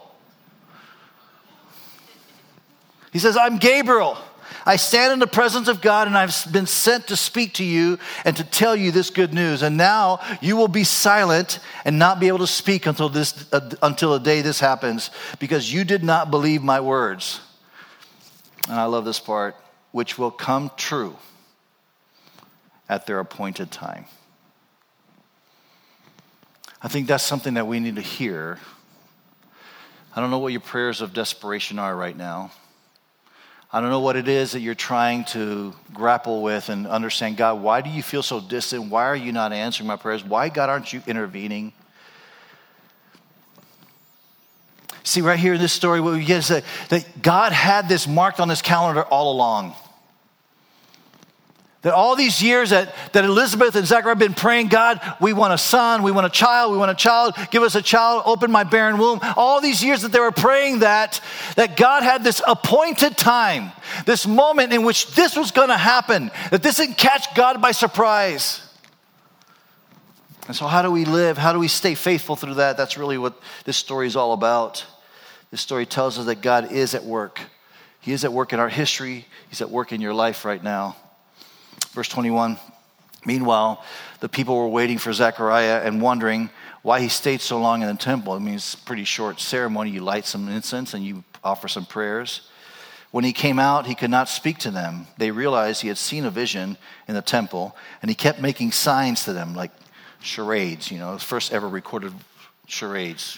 He 3.11 3.19
says, 3.19 3.37
I'm 3.37 3.57
Gabriel. 3.57 4.17
I 4.65 4.75
stand 4.75 5.13
in 5.13 5.19
the 5.19 5.27
presence 5.27 5.67
of 5.67 5.81
God 5.81 6.07
and 6.07 6.17
I've 6.17 6.35
been 6.51 6.67
sent 6.67 7.07
to 7.07 7.15
speak 7.15 7.55
to 7.55 7.63
you 7.63 7.97
and 8.25 8.37
to 8.37 8.43
tell 8.43 8.75
you 8.75 8.91
this 8.91 9.09
good 9.09 9.33
news. 9.33 9.63
And 9.63 9.75
now 9.75 10.19
you 10.41 10.55
will 10.55 10.67
be 10.67 10.83
silent 10.83 11.59
and 11.83 11.97
not 11.97 12.19
be 12.19 12.27
able 12.27 12.39
to 12.39 12.47
speak 12.47 12.85
until, 12.85 13.09
this, 13.09 13.51
uh, 13.51 13.71
until 13.81 14.13
the 14.13 14.19
day 14.19 14.41
this 14.41 14.59
happens 14.59 15.09
because 15.39 15.73
you 15.73 15.83
did 15.83 16.03
not 16.03 16.29
believe 16.31 16.63
my 16.63 16.79
words. 16.79 17.41
And 18.67 18.79
I 18.79 18.85
love 18.85 19.05
this 19.05 19.19
part, 19.19 19.55
which 19.91 20.17
will 20.17 20.31
come 20.31 20.69
true 20.77 21.15
at 22.87 23.07
their 23.07 23.19
appointed 23.19 23.71
time. 23.71 24.05
I 26.83 26.87
think 26.87 27.07
that's 27.07 27.23
something 27.23 27.55
that 27.55 27.67
we 27.67 27.79
need 27.79 27.95
to 27.95 28.01
hear. 28.01 28.59
I 30.15 30.21
don't 30.21 30.29
know 30.29 30.39
what 30.39 30.51
your 30.51 30.61
prayers 30.61 31.01
of 31.01 31.13
desperation 31.13 31.79
are 31.79 31.95
right 31.95 32.15
now. 32.15 32.51
I 33.73 33.79
don't 33.79 33.89
know 33.89 34.01
what 34.01 34.17
it 34.17 34.27
is 34.27 34.51
that 34.51 34.59
you're 34.59 34.75
trying 34.75 35.23
to 35.25 35.73
grapple 35.93 36.41
with 36.41 36.67
and 36.67 36.85
understand. 36.85 37.37
God, 37.37 37.61
why 37.61 37.79
do 37.79 37.89
you 37.89 38.03
feel 38.03 38.21
so 38.21 38.41
distant? 38.41 38.89
Why 38.89 39.05
are 39.05 39.15
you 39.15 39.31
not 39.31 39.53
answering 39.53 39.87
my 39.87 39.95
prayers? 39.95 40.25
Why, 40.25 40.49
God, 40.49 40.69
aren't 40.69 40.91
you 40.91 41.01
intervening? 41.07 41.71
See, 45.03 45.21
right 45.21 45.39
here 45.39 45.53
in 45.53 45.61
this 45.61 45.71
story, 45.71 46.01
what 46.01 46.13
we 46.13 46.25
get 46.25 46.39
is 46.39 46.47
that, 46.49 46.65
that 46.89 47.21
God 47.21 47.53
had 47.53 47.87
this 47.87 48.07
marked 48.07 48.39
on 48.41 48.49
his 48.49 48.61
calendar 48.61 49.03
all 49.03 49.31
along. 49.31 49.73
That 51.81 51.93
all 51.93 52.15
these 52.15 52.43
years 52.43 52.69
that, 52.69 52.93
that 53.13 53.25
Elizabeth 53.25 53.75
and 53.75 53.87
Zechariah 53.87 54.11
have 54.11 54.19
been 54.19 54.35
praying, 54.35 54.67
God, 54.67 55.01
we 55.19 55.33
want 55.33 55.53
a 55.53 55.57
son, 55.57 56.03
we 56.03 56.11
want 56.11 56.27
a 56.27 56.29
child, 56.29 56.71
we 56.71 56.77
want 56.77 56.91
a 56.91 56.95
child, 56.95 57.35
give 57.49 57.63
us 57.63 57.73
a 57.73 57.81
child, 57.81 58.21
open 58.25 58.51
my 58.51 58.63
barren 58.63 58.99
womb. 58.99 59.19
All 59.35 59.61
these 59.61 59.83
years 59.83 60.03
that 60.03 60.11
they 60.11 60.19
were 60.19 60.31
praying 60.31 60.79
that, 60.79 61.19
that 61.55 61.75
God 61.77 62.03
had 62.03 62.23
this 62.23 62.39
appointed 62.47 63.17
time, 63.17 63.71
this 64.05 64.27
moment 64.27 64.73
in 64.73 64.83
which 64.83 65.15
this 65.15 65.35
was 65.35 65.49
going 65.49 65.69
to 65.69 65.77
happen, 65.77 66.29
that 66.51 66.61
this 66.61 66.77
didn't 66.77 66.99
catch 66.99 67.33
God 67.33 67.59
by 67.61 67.71
surprise. 67.71 68.61
And 70.47 70.55
so, 70.55 70.67
how 70.67 70.83
do 70.83 70.91
we 70.91 71.05
live? 71.05 71.37
How 71.37 71.51
do 71.51 71.59
we 71.59 71.67
stay 71.67 71.95
faithful 71.95 72.35
through 72.35 72.55
that? 72.55 72.77
That's 72.77 72.97
really 72.97 73.17
what 73.17 73.39
this 73.63 73.77
story 73.77 74.05
is 74.05 74.15
all 74.15 74.33
about. 74.33 74.85
This 75.49 75.61
story 75.61 75.87
tells 75.87 76.19
us 76.19 76.25
that 76.25 76.41
God 76.41 76.71
is 76.71 76.93
at 76.93 77.05
work. 77.05 77.41
He 78.01 78.11
is 78.11 78.23
at 78.23 78.33
work 78.33 78.53
in 78.53 78.59
our 78.59 78.69
history, 78.69 79.25
He's 79.49 79.61
at 79.61 79.71
work 79.71 79.91
in 79.91 79.99
your 79.99 80.13
life 80.13 80.45
right 80.45 80.63
now. 80.63 80.95
Verse 81.91 82.07
21 82.07 82.57
Meanwhile, 83.23 83.83
the 84.19 84.29
people 84.29 84.57
were 84.57 84.67
waiting 84.67 84.97
for 84.97 85.13
Zechariah 85.13 85.81
and 85.83 86.01
wondering 86.01 86.49
why 86.81 87.01
he 87.01 87.07
stayed 87.07 87.39
so 87.39 87.59
long 87.59 87.83
in 87.83 87.87
the 87.87 87.93
temple. 87.93 88.33
I 88.33 88.39
mean, 88.39 88.55
it's 88.55 88.73
a 88.73 88.77
pretty 88.77 89.03
short 89.03 89.39
ceremony. 89.39 89.91
You 89.91 90.01
light 90.01 90.25
some 90.25 90.49
incense 90.49 90.95
and 90.95 91.05
you 91.05 91.23
offer 91.43 91.67
some 91.67 91.85
prayers. 91.85 92.49
When 93.11 93.23
he 93.23 93.33
came 93.33 93.59
out, 93.59 93.85
he 93.85 93.93
could 93.93 94.09
not 94.09 94.27
speak 94.27 94.57
to 94.59 94.71
them. 94.71 95.05
They 95.17 95.29
realized 95.29 95.81
he 95.81 95.89
had 95.89 95.99
seen 95.99 96.25
a 96.25 96.31
vision 96.31 96.77
in 97.07 97.13
the 97.13 97.21
temple, 97.21 97.75
and 98.01 98.09
he 98.09 98.15
kept 98.15 98.39
making 98.39 98.71
signs 98.71 99.25
to 99.25 99.33
them, 99.33 99.53
like 99.53 99.71
charades, 100.21 100.89
you 100.89 100.97
know, 100.97 101.17
first 101.17 101.51
ever 101.51 101.67
recorded 101.67 102.13
charades 102.67 103.37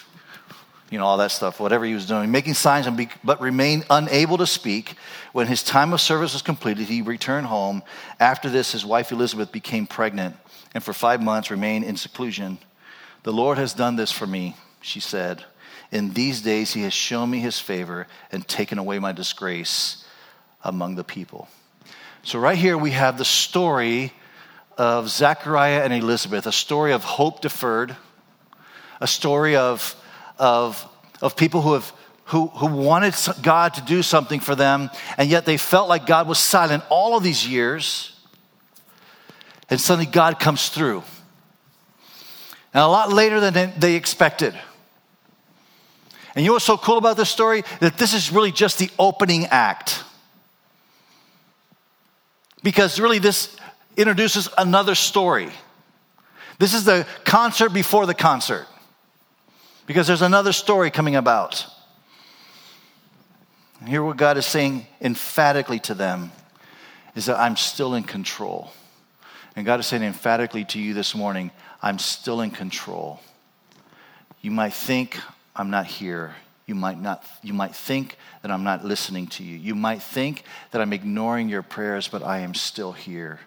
you 0.90 0.98
know, 0.98 1.06
all 1.06 1.16
that 1.18 1.30
stuff, 1.30 1.60
whatever 1.60 1.84
he 1.84 1.94
was 1.94 2.06
doing, 2.06 2.30
making 2.30 2.54
signs, 2.54 2.88
be, 2.90 3.08
but 3.24 3.40
remained 3.40 3.84
unable 3.90 4.38
to 4.38 4.46
speak. 4.46 4.96
When 5.32 5.46
his 5.46 5.62
time 5.62 5.92
of 5.92 6.00
service 6.00 6.34
was 6.34 6.42
completed, 6.42 6.86
he 6.86 7.02
returned 7.02 7.46
home. 7.46 7.82
After 8.20 8.48
this, 8.48 8.72
his 8.72 8.84
wife 8.84 9.10
Elizabeth 9.10 9.50
became 9.50 9.86
pregnant 9.86 10.36
and 10.74 10.82
for 10.82 10.92
five 10.92 11.22
months 11.22 11.50
remained 11.50 11.84
in 11.84 11.96
seclusion. 11.96 12.58
The 13.22 13.32
Lord 13.32 13.56
has 13.58 13.72
done 13.72 13.96
this 13.96 14.12
for 14.12 14.26
me, 14.26 14.56
she 14.82 15.00
said. 15.00 15.44
In 15.90 16.12
these 16.12 16.42
days, 16.42 16.74
he 16.74 16.82
has 16.82 16.92
shown 16.92 17.30
me 17.30 17.38
his 17.38 17.58
favor 17.58 18.06
and 18.32 18.46
taken 18.46 18.78
away 18.78 18.98
my 18.98 19.12
disgrace 19.12 20.04
among 20.62 20.96
the 20.96 21.04
people. 21.04 21.48
So, 22.24 22.38
right 22.38 22.58
here, 22.58 22.76
we 22.76 22.90
have 22.90 23.16
the 23.16 23.24
story 23.24 24.12
of 24.76 25.08
Zechariah 25.08 25.84
and 25.84 25.92
Elizabeth, 25.92 26.46
a 26.46 26.52
story 26.52 26.92
of 26.92 27.04
hope 27.04 27.40
deferred, 27.40 27.96
a 29.00 29.06
story 29.06 29.56
of 29.56 29.94
of, 30.38 30.86
of 31.20 31.36
people 31.36 31.62
who 31.62 31.74
have 31.74 31.92
who, 32.26 32.46
who 32.46 32.66
wanted 32.66 33.14
God 33.42 33.74
to 33.74 33.82
do 33.82 34.02
something 34.02 34.40
for 34.40 34.54
them, 34.54 34.90
and 35.18 35.28
yet 35.28 35.44
they 35.44 35.56
felt 35.56 35.88
like 35.88 36.06
God 36.06 36.26
was 36.26 36.38
silent 36.38 36.82
all 36.88 37.16
of 37.16 37.22
these 37.22 37.46
years. 37.46 38.10
And 39.70 39.80
suddenly 39.80 40.10
God 40.10 40.38
comes 40.38 40.68
through. 40.68 41.02
And 42.72 42.82
a 42.82 42.86
lot 42.86 43.12
later 43.12 43.40
than 43.40 43.72
they 43.78 43.94
expected. 43.94 44.54
And 46.34 46.44
you 46.44 46.50
know 46.50 46.54
what's 46.54 46.64
so 46.64 46.76
cool 46.76 46.98
about 46.98 47.16
this 47.16 47.30
story? 47.30 47.62
That 47.80 47.96
this 47.96 48.14
is 48.14 48.32
really 48.32 48.52
just 48.52 48.78
the 48.78 48.90
opening 48.98 49.46
act. 49.46 50.02
Because 52.62 52.98
really, 52.98 53.18
this 53.18 53.54
introduces 53.96 54.48
another 54.58 54.94
story. 54.94 55.50
This 56.58 56.74
is 56.74 56.84
the 56.84 57.06
concert 57.24 57.70
before 57.70 58.06
the 58.06 58.14
concert 58.14 58.66
because 59.86 60.06
there's 60.06 60.22
another 60.22 60.52
story 60.52 60.90
coming 60.90 61.16
about. 61.16 61.66
And 63.80 63.88
here, 63.88 64.02
what 64.02 64.16
God 64.16 64.38
is 64.38 64.46
saying 64.46 64.86
emphatically 65.00 65.78
to 65.80 65.94
them 65.94 66.32
is 67.14 67.26
that 67.26 67.38
I'm 67.38 67.56
still 67.56 67.94
in 67.94 68.02
control. 68.02 68.70
And 69.56 69.66
God 69.66 69.80
is 69.80 69.86
saying 69.86 70.02
emphatically 70.02 70.64
to 70.66 70.80
you 70.80 70.94
this 70.94 71.14
morning, 71.14 71.50
I'm 71.82 71.98
still 71.98 72.40
in 72.40 72.50
control. 72.50 73.20
You 74.40 74.50
might 74.50 74.72
think 74.72 75.18
I'm 75.54 75.70
not 75.70 75.86
here. 75.86 76.34
You 76.66 76.74
might 76.74 77.00
not 77.00 77.24
you 77.42 77.52
might 77.52 77.74
think 77.74 78.16
that 78.42 78.50
I'm 78.50 78.64
not 78.64 78.84
listening 78.84 79.26
to 79.28 79.44
you. 79.44 79.56
You 79.56 79.74
might 79.74 80.02
think 80.02 80.44
that 80.70 80.80
I'm 80.80 80.92
ignoring 80.92 81.48
your 81.48 81.62
prayers, 81.62 82.08
but 82.08 82.22
I 82.22 82.38
am 82.38 82.54
still 82.54 82.92
here. 82.92 83.40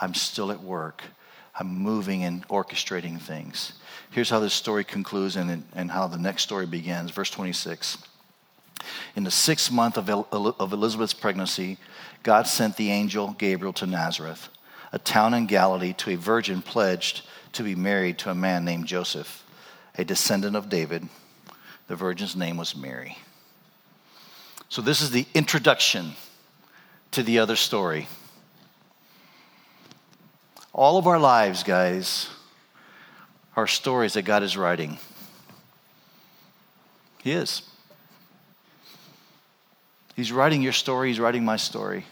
I'm 0.00 0.14
still 0.14 0.50
at 0.50 0.62
work. 0.62 1.02
I'm 1.58 1.68
moving 1.78 2.24
and 2.24 2.48
orchestrating 2.48 3.20
things. 3.20 3.74
Here's 4.12 4.28
how 4.28 4.40
this 4.40 4.52
story 4.52 4.84
concludes 4.84 5.36
and, 5.36 5.64
and 5.74 5.90
how 5.90 6.06
the 6.06 6.18
next 6.18 6.42
story 6.42 6.66
begins. 6.66 7.10
Verse 7.10 7.30
26. 7.30 7.96
In 9.16 9.24
the 9.24 9.30
sixth 9.30 9.72
month 9.72 9.96
of, 9.96 10.10
of 10.10 10.72
Elizabeth's 10.72 11.14
pregnancy, 11.14 11.78
God 12.22 12.46
sent 12.46 12.76
the 12.76 12.90
angel 12.90 13.34
Gabriel 13.38 13.72
to 13.72 13.86
Nazareth, 13.86 14.50
a 14.92 14.98
town 14.98 15.32
in 15.32 15.46
Galilee, 15.46 15.94
to 15.94 16.10
a 16.10 16.16
virgin 16.16 16.60
pledged 16.60 17.22
to 17.52 17.62
be 17.62 17.74
married 17.74 18.18
to 18.18 18.30
a 18.30 18.34
man 18.34 18.66
named 18.66 18.86
Joseph, 18.86 19.44
a 19.96 20.04
descendant 20.04 20.56
of 20.56 20.68
David. 20.68 21.08
The 21.86 21.96
virgin's 21.96 22.36
name 22.36 22.58
was 22.58 22.76
Mary. 22.76 23.16
So, 24.68 24.82
this 24.82 25.00
is 25.00 25.10
the 25.10 25.26
introduction 25.32 26.12
to 27.12 27.22
the 27.22 27.38
other 27.38 27.56
story. 27.56 28.08
All 30.74 30.98
of 30.98 31.06
our 31.06 31.18
lives, 31.18 31.62
guys, 31.62 32.28
are 33.56 33.66
stories 33.66 34.14
that 34.14 34.22
God 34.22 34.42
is 34.42 34.56
writing. 34.56 34.98
He 37.22 37.32
is. 37.32 37.62
He's 40.16 40.32
writing 40.32 40.62
your 40.62 40.72
story, 40.72 41.08
He's 41.08 41.20
writing 41.20 41.44
my 41.44 41.56
story. 41.56 42.04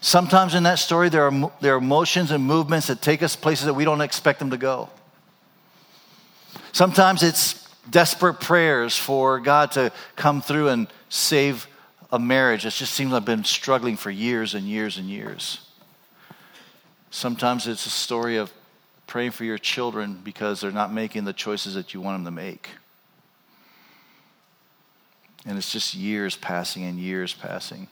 Sometimes 0.00 0.54
in 0.54 0.62
that 0.62 0.78
story, 0.78 1.10
there 1.10 1.26
are, 1.26 1.52
there 1.60 1.74
are 1.74 1.78
emotions 1.78 2.30
and 2.30 2.42
movements 2.42 2.86
that 2.86 3.02
take 3.02 3.22
us 3.22 3.36
places 3.36 3.66
that 3.66 3.74
we 3.74 3.84
don't 3.84 4.00
expect 4.00 4.38
them 4.38 4.50
to 4.50 4.56
go. 4.56 4.88
Sometimes 6.72 7.22
it's 7.22 7.68
desperate 7.90 8.40
prayers 8.40 8.96
for 8.96 9.40
God 9.40 9.72
to 9.72 9.92
come 10.16 10.40
through 10.40 10.68
and 10.68 10.86
save 11.10 11.66
a 12.12 12.18
marriage 12.18 12.62
that 12.62 12.72
just 12.72 12.94
seems 12.94 13.12
like 13.12 13.22
I've 13.22 13.26
been 13.26 13.44
struggling 13.44 13.96
for 13.96 14.10
years 14.10 14.54
and 14.54 14.66
years 14.66 14.96
and 14.96 15.08
years. 15.08 15.66
Sometimes 17.10 17.66
it's 17.66 17.86
a 17.86 17.90
story 17.90 18.36
of 18.36 18.52
praying 19.10 19.32
for 19.32 19.42
your 19.42 19.58
children 19.58 20.20
because 20.22 20.60
they're 20.60 20.70
not 20.70 20.92
making 20.92 21.24
the 21.24 21.32
choices 21.32 21.74
that 21.74 21.92
you 21.92 22.00
want 22.00 22.16
them 22.16 22.24
to 22.24 22.30
make. 22.30 22.68
And 25.44 25.58
it's 25.58 25.72
just 25.72 25.94
years 25.94 26.36
passing 26.36 26.84
and 26.84 26.96
years 26.96 27.34
passing. 27.34 27.88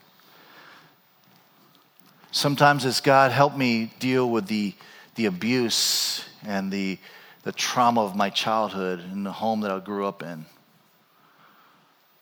Sometimes 2.31 2.85
it's 2.85 3.01
God, 3.01 3.33
help 3.33 3.57
me 3.57 3.91
deal 3.99 4.29
with 4.29 4.47
the, 4.47 4.73
the 5.15 5.25
abuse 5.25 6.23
and 6.45 6.71
the, 6.71 6.97
the 7.43 7.51
trauma 7.51 7.99
of 7.99 8.15
my 8.15 8.29
childhood 8.29 9.01
and 9.01 9.25
the 9.25 9.33
home 9.33 9.59
that 9.61 9.71
I 9.71 9.79
grew 9.79 10.05
up 10.05 10.23
in. 10.23 10.45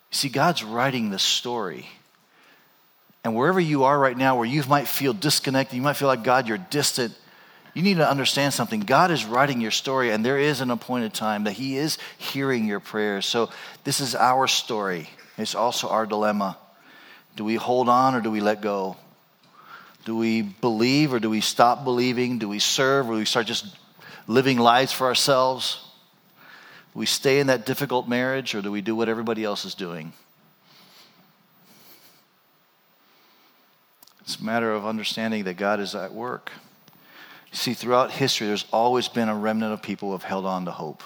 See, 0.09 0.29
God's 0.29 0.63
writing 0.63 1.11
the 1.11 1.19
story. 1.19 1.85
And 3.23 3.35
wherever 3.35 3.59
you 3.59 3.83
are 3.83 3.99
right 3.99 4.17
now, 4.17 4.37
where 4.37 4.47
you 4.47 4.63
might 4.67 4.87
feel 4.87 5.13
disconnected, 5.13 5.75
you 5.75 5.83
might 5.83 5.97
feel 5.97 6.07
like, 6.07 6.23
God, 6.23 6.47
you're 6.47 6.57
distant, 6.57 7.13
you 7.77 7.83
need 7.83 7.97
to 7.97 8.09
understand 8.09 8.55
something. 8.55 8.79
God 8.79 9.11
is 9.11 9.23
writing 9.23 9.61
your 9.61 9.69
story, 9.69 10.09
and 10.09 10.25
there 10.25 10.39
is 10.39 10.61
an 10.61 10.71
appointed 10.71 11.13
time 11.13 11.43
that 11.43 11.51
He 11.51 11.77
is 11.77 11.99
hearing 12.17 12.65
your 12.65 12.79
prayers. 12.79 13.27
So, 13.27 13.51
this 13.83 13.99
is 13.99 14.15
our 14.15 14.47
story. 14.47 15.11
It's 15.37 15.53
also 15.53 15.87
our 15.87 16.07
dilemma. 16.07 16.57
Do 17.35 17.43
we 17.43 17.53
hold 17.53 17.87
on 17.87 18.15
or 18.15 18.21
do 18.21 18.31
we 18.31 18.39
let 18.39 18.61
go? 18.61 18.97
Do 20.05 20.17
we 20.17 20.41
believe 20.41 21.13
or 21.13 21.19
do 21.19 21.29
we 21.29 21.39
stop 21.39 21.83
believing? 21.83 22.39
Do 22.39 22.49
we 22.49 22.57
serve 22.57 23.09
or 23.09 23.11
do 23.13 23.19
we 23.19 23.25
start 23.25 23.45
just 23.45 23.77
living 24.25 24.57
lives 24.57 24.91
for 24.91 25.05
ourselves? 25.05 25.79
Do 26.95 26.99
we 26.99 27.05
stay 27.05 27.39
in 27.39 27.45
that 27.45 27.67
difficult 27.67 28.09
marriage 28.09 28.55
or 28.55 28.63
do 28.63 28.71
we 28.71 28.81
do 28.81 28.95
what 28.95 29.07
everybody 29.07 29.43
else 29.43 29.65
is 29.65 29.75
doing? 29.75 30.13
It's 34.21 34.37
a 34.37 34.43
matter 34.43 34.73
of 34.73 34.83
understanding 34.83 35.43
that 35.43 35.57
God 35.57 35.79
is 35.79 35.93
at 35.93 36.11
work. 36.11 36.51
See, 37.51 37.73
throughout 37.73 38.11
history, 38.11 38.47
there's 38.47 38.65
always 38.71 39.07
been 39.07 39.29
a 39.29 39.35
remnant 39.35 39.73
of 39.73 39.81
people 39.81 40.09
who 40.09 40.13
have 40.13 40.23
held 40.23 40.45
on 40.45 40.65
to 40.65 40.71
hope. 40.71 41.03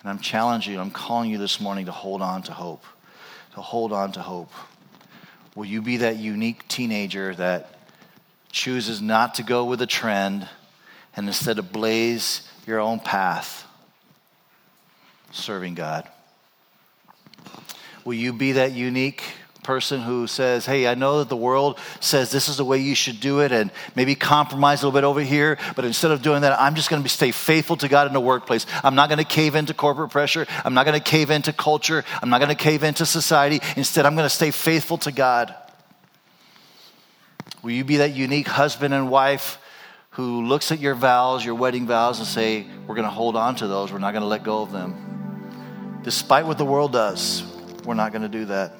And 0.00 0.08
I'm 0.08 0.18
challenging 0.18 0.74
you, 0.74 0.80
I'm 0.80 0.90
calling 0.90 1.30
you 1.30 1.38
this 1.38 1.60
morning 1.60 1.86
to 1.86 1.92
hold 1.92 2.22
on 2.22 2.42
to 2.44 2.52
hope. 2.52 2.84
To 3.54 3.60
hold 3.60 3.92
on 3.92 4.12
to 4.12 4.20
hope. 4.20 4.52
Will 5.54 5.64
you 5.64 5.82
be 5.82 5.98
that 5.98 6.16
unique 6.16 6.68
teenager 6.68 7.34
that 7.34 7.78
chooses 8.52 9.02
not 9.02 9.34
to 9.34 9.42
go 9.42 9.64
with 9.64 9.80
the 9.80 9.86
trend 9.86 10.48
and 11.16 11.26
instead 11.26 11.58
of 11.58 11.72
blaze 11.72 12.48
your 12.66 12.78
own 12.78 13.00
path 13.00 13.66
serving 15.32 15.74
God? 15.74 16.08
Will 18.04 18.14
you 18.14 18.32
be 18.32 18.52
that 18.52 18.72
unique 18.72 19.22
person 19.68 20.00
who 20.00 20.26
says, 20.26 20.64
Hey, 20.64 20.88
I 20.88 20.94
know 20.94 21.18
that 21.18 21.28
the 21.28 21.36
world 21.36 21.78
says 22.00 22.30
this 22.30 22.48
is 22.48 22.56
the 22.56 22.64
way 22.64 22.78
you 22.78 22.94
should 22.94 23.20
do 23.20 23.40
it, 23.40 23.52
and 23.52 23.70
maybe 23.94 24.14
compromise 24.14 24.82
a 24.82 24.86
little 24.86 24.98
bit 24.98 25.04
over 25.04 25.20
here, 25.20 25.58
but 25.76 25.84
instead 25.84 26.10
of 26.10 26.22
doing 26.22 26.40
that, 26.40 26.58
I'm 26.58 26.74
just 26.74 26.88
going 26.88 27.02
to 27.02 27.08
stay 27.10 27.32
faithful 27.32 27.76
to 27.76 27.86
God 27.86 28.06
in 28.06 28.14
the 28.14 28.20
workplace. 28.20 28.64
I'm 28.82 28.94
not 28.94 29.10
going 29.10 29.18
to 29.18 29.26
cave 29.26 29.54
into 29.54 29.74
corporate 29.74 30.10
pressure. 30.10 30.46
I'm 30.64 30.72
not 30.72 30.86
going 30.86 30.98
to 30.98 31.04
cave 31.04 31.28
into 31.28 31.52
culture. 31.52 32.02
I'm 32.22 32.30
not 32.30 32.38
going 32.38 32.48
to 32.48 32.54
cave 32.54 32.82
into 32.82 33.04
society. 33.04 33.60
Instead, 33.76 34.06
I'm 34.06 34.14
going 34.14 34.24
to 34.24 34.34
stay 34.34 34.52
faithful 34.52 34.96
to 34.98 35.12
God. 35.12 35.54
Will 37.62 37.72
you 37.72 37.84
be 37.84 37.98
that 37.98 38.14
unique 38.14 38.48
husband 38.48 38.94
and 38.94 39.10
wife 39.10 39.60
who 40.12 40.46
looks 40.46 40.72
at 40.72 40.78
your 40.78 40.94
vows, 40.94 41.44
your 41.44 41.56
wedding 41.56 41.86
vows, 41.86 42.20
and 42.20 42.26
say, 42.26 42.66
We're 42.86 42.94
going 42.94 43.04
to 43.04 43.14
hold 43.14 43.36
on 43.36 43.56
to 43.56 43.66
those. 43.66 43.92
We're 43.92 43.98
not 43.98 44.12
going 44.12 44.22
to 44.22 44.28
let 44.28 44.44
go 44.44 44.62
of 44.62 44.72
them. 44.72 46.00
Despite 46.04 46.46
what 46.46 46.56
the 46.56 46.64
world 46.64 46.90
does, 46.90 47.44
we're 47.84 47.92
not 47.92 48.12
going 48.12 48.22
to 48.22 48.30
do 48.30 48.46
that. 48.46 48.72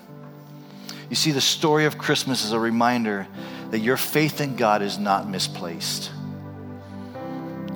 You 1.10 1.16
see, 1.16 1.30
the 1.30 1.40
story 1.40 1.86
of 1.86 1.96
Christmas 1.96 2.44
is 2.44 2.52
a 2.52 2.60
reminder 2.60 3.26
that 3.70 3.78
your 3.78 3.96
faith 3.96 4.40
in 4.40 4.56
God 4.56 4.82
is 4.82 4.98
not 4.98 5.28
misplaced. 5.28 6.10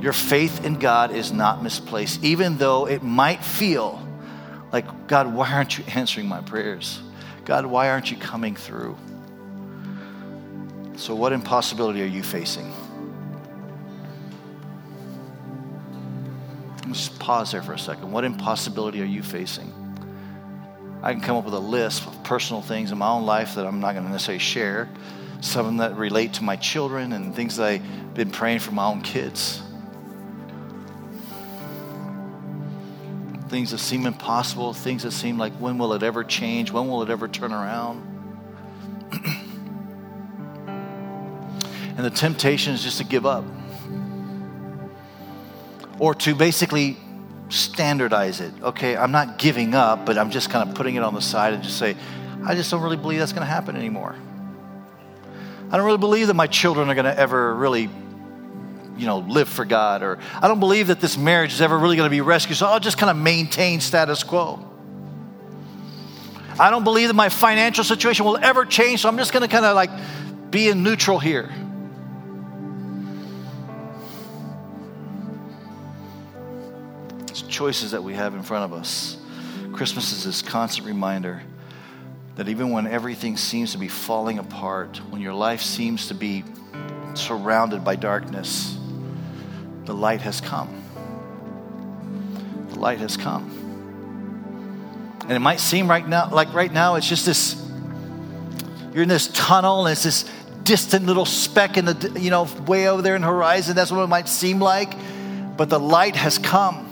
Your 0.00 0.12
faith 0.12 0.64
in 0.64 0.78
God 0.78 1.12
is 1.12 1.32
not 1.32 1.62
misplaced, 1.62 2.22
even 2.24 2.58
though 2.58 2.86
it 2.86 3.02
might 3.02 3.44
feel 3.44 4.06
like, 4.72 5.06
God, 5.06 5.32
why 5.32 5.52
aren't 5.52 5.78
you 5.78 5.84
answering 5.94 6.26
my 6.26 6.40
prayers? 6.40 7.00
God, 7.44 7.66
why 7.66 7.88
aren't 7.88 8.10
you 8.10 8.16
coming 8.16 8.56
through? 8.56 8.96
So, 10.96 11.14
what 11.14 11.32
impossibility 11.32 12.02
are 12.02 12.06
you 12.06 12.22
facing? 12.22 12.72
Let's 16.86 17.06
just 17.06 17.18
pause 17.18 17.52
there 17.52 17.62
for 17.62 17.72
a 17.72 17.78
second. 17.78 18.12
What 18.12 18.24
impossibility 18.24 19.00
are 19.00 19.06
you 19.06 19.22
facing? 19.22 19.81
I 21.02 21.12
can 21.12 21.20
come 21.20 21.36
up 21.36 21.44
with 21.44 21.54
a 21.54 21.58
list 21.58 22.06
of 22.06 22.22
personal 22.22 22.62
things 22.62 22.92
in 22.92 22.98
my 22.98 23.08
own 23.08 23.26
life 23.26 23.56
that 23.56 23.66
I'm 23.66 23.80
not 23.80 23.94
going 23.94 24.04
to 24.04 24.10
necessarily 24.12 24.38
share. 24.38 24.88
Some 25.40 25.78
that 25.78 25.96
relate 25.96 26.34
to 26.34 26.44
my 26.44 26.54
children 26.54 27.12
and 27.12 27.34
things 27.34 27.56
that 27.56 27.66
I've 27.66 28.14
been 28.14 28.30
praying 28.30 28.60
for 28.60 28.70
my 28.70 28.86
own 28.86 29.02
kids. 29.02 29.60
Things 33.48 33.72
that 33.72 33.78
seem 33.78 34.06
impossible, 34.06 34.72
things 34.74 35.02
that 35.02 35.10
seem 35.10 35.38
like 35.38 35.52
when 35.54 35.76
will 35.76 35.92
it 35.94 36.04
ever 36.04 36.22
change? 36.22 36.70
When 36.70 36.86
will 36.86 37.02
it 37.02 37.10
ever 37.10 37.26
turn 37.26 37.52
around? 37.52 38.08
and 41.96 41.98
the 41.98 42.10
temptation 42.10 42.74
is 42.74 42.82
just 42.84 42.98
to 42.98 43.04
give 43.04 43.26
up 43.26 43.44
or 45.98 46.14
to 46.14 46.34
basically 46.36 46.96
standardize 47.52 48.40
it. 48.40 48.52
Okay, 48.62 48.96
I'm 48.96 49.12
not 49.12 49.38
giving 49.38 49.74
up, 49.74 50.06
but 50.06 50.18
I'm 50.18 50.30
just 50.30 50.50
kind 50.50 50.68
of 50.68 50.74
putting 50.74 50.94
it 50.94 51.02
on 51.02 51.14
the 51.14 51.20
side 51.20 51.52
and 51.52 51.62
just 51.62 51.78
say, 51.78 51.96
I 52.44 52.54
just 52.54 52.70
don't 52.70 52.82
really 52.82 52.96
believe 52.96 53.18
that's 53.18 53.32
going 53.32 53.46
to 53.46 53.52
happen 53.52 53.76
anymore. 53.76 54.16
I 55.70 55.76
don't 55.76 55.86
really 55.86 55.98
believe 55.98 56.26
that 56.26 56.34
my 56.34 56.46
children 56.46 56.90
are 56.90 56.94
going 56.94 57.04
to 57.04 57.18
ever 57.18 57.54
really, 57.54 57.88
you 58.96 59.06
know, 59.06 59.18
live 59.18 59.48
for 59.48 59.64
God, 59.64 60.02
or 60.02 60.18
I 60.40 60.48
don't 60.48 60.60
believe 60.60 60.88
that 60.88 61.00
this 61.00 61.16
marriage 61.16 61.52
is 61.52 61.60
ever 61.60 61.78
really 61.78 61.96
going 61.96 62.08
to 62.08 62.10
be 62.10 62.20
rescued, 62.20 62.58
so 62.58 62.66
I'll 62.66 62.80
just 62.80 62.98
kind 62.98 63.10
of 63.10 63.16
maintain 63.16 63.80
status 63.80 64.22
quo. 64.22 64.68
I 66.58 66.70
don't 66.70 66.84
believe 66.84 67.08
that 67.08 67.14
my 67.14 67.28
financial 67.28 67.84
situation 67.84 68.26
will 68.26 68.36
ever 68.36 68.66
change, 68.66 69.00
so 69.00 69.08
I'm 69.08 69.16
just 69.16 69.32
going 69.32 69.42
to 69.42 69.48
kind 69.48 69.64
of 69.64 69.74
like 69.74 69.90
be 70.50 70.68
in 70.68 70.82
neutral 70.82 71.18
here. 71.18 71.50
Choices 77.40 77.92
that 77.92 78.04
we 78.04 78.12
have 78.12 78.34
in 78.34 78.42
front 78.42 78.70
of 78.70 78.78
us. 78.78 79.16
Christmas 79.72 80.12
is 80.12 80.24
this 80.24 80.42
constant 80.42 80.86
reminder 80.86 81.42
that 82.36 82.48
even 82.48 82.70
when 82.70 82.86
everything 82.86 83.36
seems 83.36 83.72
to 83.72 83.78
be 83.78 83.88
falling 83.88 84.38
apart, 84.38 84.98
when 85.10 85.22
your 85.22 85.34
life 85.34 85.62
seems 85.62 86.08
to 86.08 86.14
be 86.14 86.44
surrounded 87.14 87.84
by 87.84 87.96
darkness, 87.96 88.76
the 89.84 89.94
light 89.94 90.20
has 90.20 90.40
come. 90.40 90.82
The 92.70 92.78
light 92.78 92.98
has 92.98 93.16
come. 93.16 93.58
And 95.22 95.32
it 95.32 95.40
might 95.40 95.60
seem 95.60 95.88
right 95.88 96.06
now 96.06 96.28
like 96.30 96.52
right 96.52 96.72
now 96.72 96.96
it's 96.96 97.08
just 97.08 97.24
this 97.24 97.56
you're 98.92 99.04
in 99.04 99.08
this 99.08 99.28
tunnel 99.28 99.86
and 99.86 99.92
it's 99.92 100.02
this 100.02 100.28
distant 100.64 101.06
little 101.06 101.24
speck 101.24 101.76
in 101.76 101.84
the 101.84 102.18
you 102.20 102.30
know 102.30 102.48
way 102.66 102.88
over 102.88 103.02
there 103.02 103.14
in 103.14 103.22
the 103.22 103.28
horizon 103.28 103.76
that's 103.76 103.92
what 103.92 104.02
it 104.02 104.08
might 104.08 104.28
seem 104.28 104.58
like 104.58 104.94
but 105.56 105.70
the 105.70 105.78
light 105.78 106.16
has 106.16 106.38
come 106.38 106.91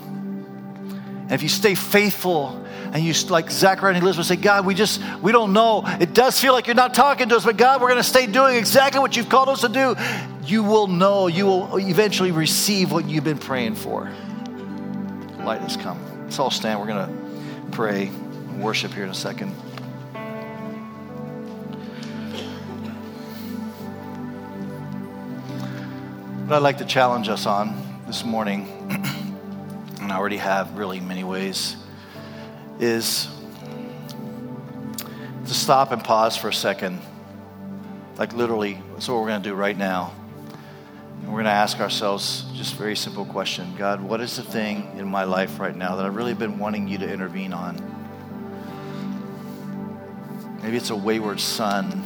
and 1.30 1.36
if 1.36 1.44
you 1.44 1.48
stay 1.48 1.76
faithful 1.76 2.60
and 2.92 3.04
you, 3.04 3.12
like 3.28 3.52
Zachariah 3.52 3.94
and 3.94 4.02
Elizabeth, 4.02 4.26
say, 4.26 4.34
God, 4.34 4.66
we 4.66 4.74
just, 4.74 5.00
we 5.22 5.30
don't 5.30 5.52
know. 5.52 5.84
It 6.00 6.12
does 6.12 6.40
feel 6.40 6.52
like 6.52 6.66
you're 6.66 6.74
not 6.74 6.92
talking 6.92 7.28
to 7.28 7.36
us, 7.36 7.44
but 7.44 7.56
God, 7.56 7.80
we're 7.80 7.86
going 7.86 8.00
to 8.00 8.08
stay 8.08 8.26
doing 8.26 8.56
exactly 8.56 8.98
what 8.98 9.16
you've 9.16 9.28
called 9.28 9.48
us 9.48 9.60
to 9.60 9.68
do. 9.68 9.94
You 10.44 10.64
will 10.64 10.88
know, 10.88 11.28
you 11.28 11.46
will 11.46 11.78
eventually 11.78 12.32
receive 12.32 12.90
what 12.90 13.04
you've 13.04 13.22
been 13.22 13.38
praying 13.38 13.76
for. 13.76 14.10
Light 15.38 15.60
has 15.60 15.76
come. 15.76 16.00
Let's 16.24 16.40
all 16.40 16.50
stand. 16.50 16.80
We're 16.80 16.88
going 16.88 17.06
to 17.06 17.70
pray 17.70 18.08
and 18.08 18.60
worship 18.60 18.92
here 18.92 19.04
in 19.04 19.10
a 19.10 19.14
second. 19.14 19.50
What 26.48 26.56
I'd 26.56 26.62
like 26.62 26.78
to 26.78 26.84
challenge 26.84 27.28
us 27.28 27.46
on 27.46 28.02
this 28.08 28.24
morning. 28.24 28.66
and 30.10 30.16
I 30.16 30.18
already 30.18 30.38
have 30.38 30.76
really 30.76 30.98
many 30.98 31.22
ways, 31.22 31.76
is 32.80 33.28
to 35.46 35.54
stop 35.54 35.92
and 35.92 36.02
pause 36.02 36.36
for 36.36 36.48
a 36.48 36.52
second. 36.52 37.00
Like 38.16 38.32
literally, 38.32 38.82
that's 38.92 39.08
what 39.08 39.20
we're 39.20 39.28
going 39.28 39.40
to 39.40 39.48
do 39.48 39.54
right 39.54 39.78
now. 39.78 40.12
And 41.20 41.28
we're 41.28 41.34
going 41.34 41.44
to 41.44 41.52
ask 41.52 41.78
ourselves 41.78 42.44
just 42.56 42.72
a 42.72 42.76
very 42.76 42.96
simple 42.96 43.24
question 43.24 43.72
God, 43.78 44.00
what 44.00 44.20
is 44.20 44.36
the 44.36 44.42
thing 44.42 44.90
in 44.98 45.06
my 45.06 45.22
life 45.22 45.60
right 45.60 45.76
now 45.76 45.94
that 45.94 46.04
I've 46.04 46.16
really 46.16 46.34
been 46.34 46.58
wanting 46.58 46.88
you 46.88 46.98
to 46.98 47.08
intervene 47.08 47.52
on? 47.52 47.76
Maybe 50.60 50.76
it's 50.76 50.90
a 50.90 50.96
wayward 50.96 51.38
son. 51.38 52.02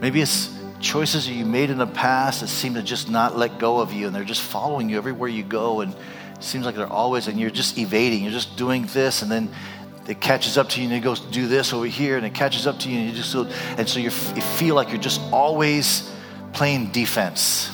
Maybe 0.00 0.20
it's 0.20 0.57
choices 0.80 1.26
that 1.26 1.32
you 1.32 1.44
made 1.44 1.70
in 1.70 1.78
the 1.78 1.86
past 1.86 2.40
that 2.40 2.48
seem 2.48 2.74
to 2.74 2.82
just 2.82 3.10
not 3.10 3.36
let 3.36 3.58
go 3.58 3.80
of 3.80 3.92
you 3.92 4.06
and 4.06 4.14
they're 4.14 4.24
just 4.24 4.42
following 4.42 4.88
you 4.88 4.96
everywhere 4.96 5.28
you 5.28 5.42
go 5.42 5.80
and 5.80 5.92
it 5.92 6.44
seems 6.44 6.64
like 6.64 6.76
they're 6.76 6.86
always 6.86 7.26
and 7.26 7.38
you're 7.38 7.50
just 7.50 7.78
evading 7.78 8.22
you're 8.22 8.32
just 8.32 8.56
doing 8.56 8.86
this 8.86 9.22
and 9.22 9.30
then 9.30 9.50
it 10.06 10.20
catches 10.20 10.56
up 10.56 10.68
to 10.68 10.80
you 10.80 10.86
and 10.86 10.96
it 10.96 11.00
goes 11.00 11.20
do 11.20 11.48
this 11.48 11.72
over 11.72 11.86
here 11.86 12.16
and 12.16 12.24
it 12.24 12.32
catches 12.32 12.66
up 12.66 12.78
to 12.78 12.88
you 12.88 12.98
and 12.98 13.10
you 13.10 13.14
just 13.14 13.34
and 13.78 13.88
so 13.88 13.98
you 13.98 14.10
feel 14.10 14.74
like 14.74 14.88
you're 14.88 14.98
just 14.98 15.20
always 15.32 16.10
playing 16.52 16.90
defense. 16.92 17.70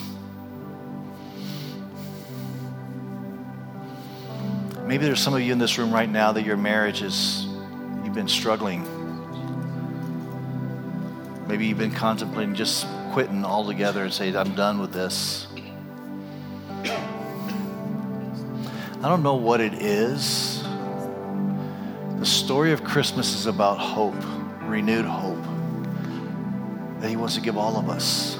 Maybe 4.85 5.07
there's 5.07 5.21
some 5.21 5.33
of 5.33 5.41
you 5.41 5.53
in 5.53 5.59
this 5.59 5.79
room 5.79 5.93
right 5.93 6.09
now 6.09 6.33
that 6.33 6.45
your 6.45 6.57
marriage 6.57 7.03
is 7.03 7.47
you've 8.05 8.15
been 8.15 8.29
struggling 8.29 8.85
Maybe 11.55 11.67
you've 11.67 11.79
been 11.79 11.93
contemplating 11.93 12.57
just 12.57 12.85
quitting 13.13 13.45
altogether 13.45 14.03
and 14.03 14.13
saying, 14.13 14.35
I'm 14.35 14.57
done 14.57 14.81
with 14.81 14.93
this. 14.93 15.47
I 16.85 16.89
don't 19.03 19.23
know 19.23 19.37
what 19.37 19.61
it 19.61 19.75
is. 19.75 20.65
The 22.19 22.27
story 22.27 22.73
of 22.73 22.83
Christmas 22.83 23.37
is 23.37 23.47
about 23.47 23.79
hope, 23.79 24.17
renewed 24.63 25.05
hope 25.05 25.45
that 26.99 27.09
He 27.09 27.15
wants 27.15 27.37
to 27.37 27.41
give 27.41 27.57
all 27.57 27.77
of 27.77 27.89
us. 27.89 28.37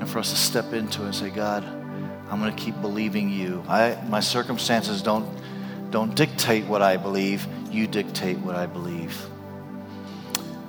And 0.00 0.08
for 0.08 0.20
us 0.20 0.30
to 0.30 0.38
step 0.38 0.72
into 0.72 1.02
it 1.02 1.04
and 1.04 1.14
say, 1.14 1.28
God, 1.28 1.64
I'm 2.30 2.40
going 2.40 2.56
to 2.56 2.62
keep 2.62 2.80
believing 2.80 3.28
you. 3.28 3.62
I, 3.68 4.02
my 4.08 4.20
circumstances 4.20 5.02
don't, 5.02 5.28
don't 5.90 6.14
dictate 6.14 6.64
what 6.64 6.80
I 6.80 6.96
believe, 6.96 7.46
you 7.70 7.86
dictate 7.86 8.38
what 8.38 8.54
I 8.54 8.64
believe. 8.64 9.28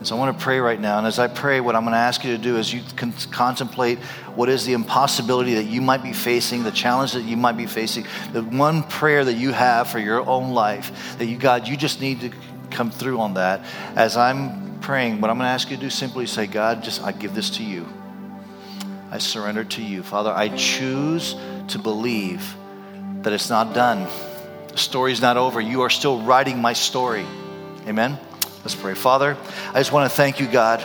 So 0.04 0.16
I 0.16 0.20
want 0.20 0.38
to 0.38 0.44
pray 0.44 0.60
right 0.60 0.80
now. 0.80 1.00
And 1.00 1.08
as 1.08 1.18
I 1.18 1.28
pray, 1.28 1.60
what 1.60 1.76
I'm 1.76 1.82
going 1.82 1.94
to 1.94 1.98
ask 1.98 2.24
you 2.24 2.32
to 2.32 2.42
do 2.42 2.58
is 2.58 2.72
you 2.72 2.82
can 2.96 3.12
contemplate 3.32 3.98
what 4.36 4.48
is 4.48 4.66
the 4.66 4.74
impossibility 4.74 5.56
that 5.56 5.64
you 5.64 5.82
might 5.82 6.04
be 6.04 6.14
facing, 6.14 6.64
the 6.64 6.72
challenge 6.72 7.14
that 7.14 7.24
you 7.24 7.36
might 7.36 7.58
be 7.58 7.66
facing, 7.66 8.06
the 8.32 8.44
one 8.44 8.84
prayer 8.84 9.26
that 9.26 9.34
you 9.34 9.52
have 9.52 9.90
for 9.90 9.98
your 9.98 10.26
own 10.28 10.52
life 10.52 11.18
that 11.18 11.26
you, 11.26 11.38
God, 11.38 11.68
you 11.68 11.76
just 11.76 12.00
need 12.00 12.22
to 12.22 12.32
come 12.70 12.92
through 12.92 13.20
on 13.20 13.34
that. 13.34 13.66
As 13.96 14.18
I'm 14.18 14.80
praying, 14.82 15.20
what 15.20 15.32
I'm 15.32 15.38
going 15.38 15.48
to 15.48 15.52
ask 15.52 15.72
you 15.72 15.78
to 15.78 15.82
do 15.82 15.90
simply 15.90 16.28
say, 16.28 16.46
God, 16.46 16.84
just 16.84 17.02
I 17.02 17.12
give 17.12 17.34
this 17.34 17.50
to 17.58 17.64
you. 17.64 17.88
I 19.10 19.18
surrender 19.18 19.64
to 19.64 19.82
you. 19.82 20.04
Father, 20.04 20.32
I 20.32 20.50
choose 20.50 21.36
to 21.70 21.80
believe 21.80 22.56
that 23.24 23.34
it's 23.34 23.50
not 23.50 23.74
done. 23.74 24.08
The 24.70 24.78
story's 24.78 25.22
not 25.22 25.38
over. 25.38 25.60
You 25.60 25.82
are 25.82 25.90
still 25.90 26.22
writing 26.22 26.62
my 26.62 26.74
story. 26.74 27.26
Amen. 27.88 28.20
Let's 28.64 28.76
pray. 28.76 28.96
Father, 28.96 29.38
I 29.70 29.74
just 29.74 29.92
want 29.92 30.10
to 30.10 30.16
thank 30.16 30.40
you, 30.40 30.48
God, 30.48 30.82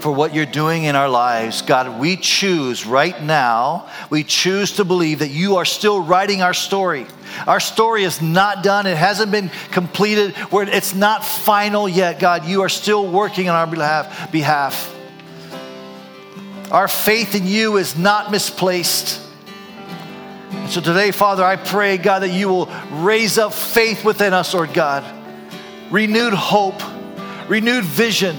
for 0.00 0.12
what 0.12 0.34
you're 0.34 0.46
doing 0.46 0.84
in 0.84 0.96
our 0.96 1.08
lives. 1.08 1.62
God, 1.62 2.00
we 2.00 2.16
choose 2.16 2.84
right 2.84 3.20
now, 3.22 3.88
we 4.10 4.24
choose 4.24 4.72
to 4.72 4.84
believe 4.84 5.20
that 5.20 5.30
you 5.30 5.56
are 5.56 5.64
still 5.64 6.02
writing 6.02 6.42
our 6.42 6.54
story. 6.54 7.06
Our 7.46 7.60
story 7.60 8.04
is 8.04 8.20
not 8.20 8.62
done. 8.62 8.86
It 8.86 8.96
hasn't 8.96 9.30
been 9.30 9.50
completed. 9.70 10.34
It's 10.52 10.94
not 10.94 11.24
final 11.24 11.88
yet, 11.88 12.18
God. 12.18 12.44
You 12.44 12.62
are 12.62 12.68
still 12.68 13.06
working 13.06 13.48
on 13.48 13.54
our 13.54 13.66
behalf. 13.66 14.32
behalf. 14.32 14.94
Our 16.70 16.88
faith 16.88 17.34
in 17.34 17.46
you 17.46 17.76
is 17.76 17.96
not 17.96 18.30
misplaced. 18.30 19.20
And 20.50 20.70
so 20.70 20.80
today, 20.80 21.10
Father, 21.10 21.44
I 21.44 21.56
pray, 21.56 21.96
God, 21.96 22.20
that 22.20 22.30
you 22.30 22.48
will 22.48 22.66
raise 22.90 23.38
up 23.38 23.52
faith 23.52 24.04
within 24.04 24.34
us, 24.34 24.52
Lord 24.52 24.74
God 24.74 25.17
renewed 25.90 26.34
hope, 26.34 26.82
renewed 27.48 27.84
vision 27.84 28.36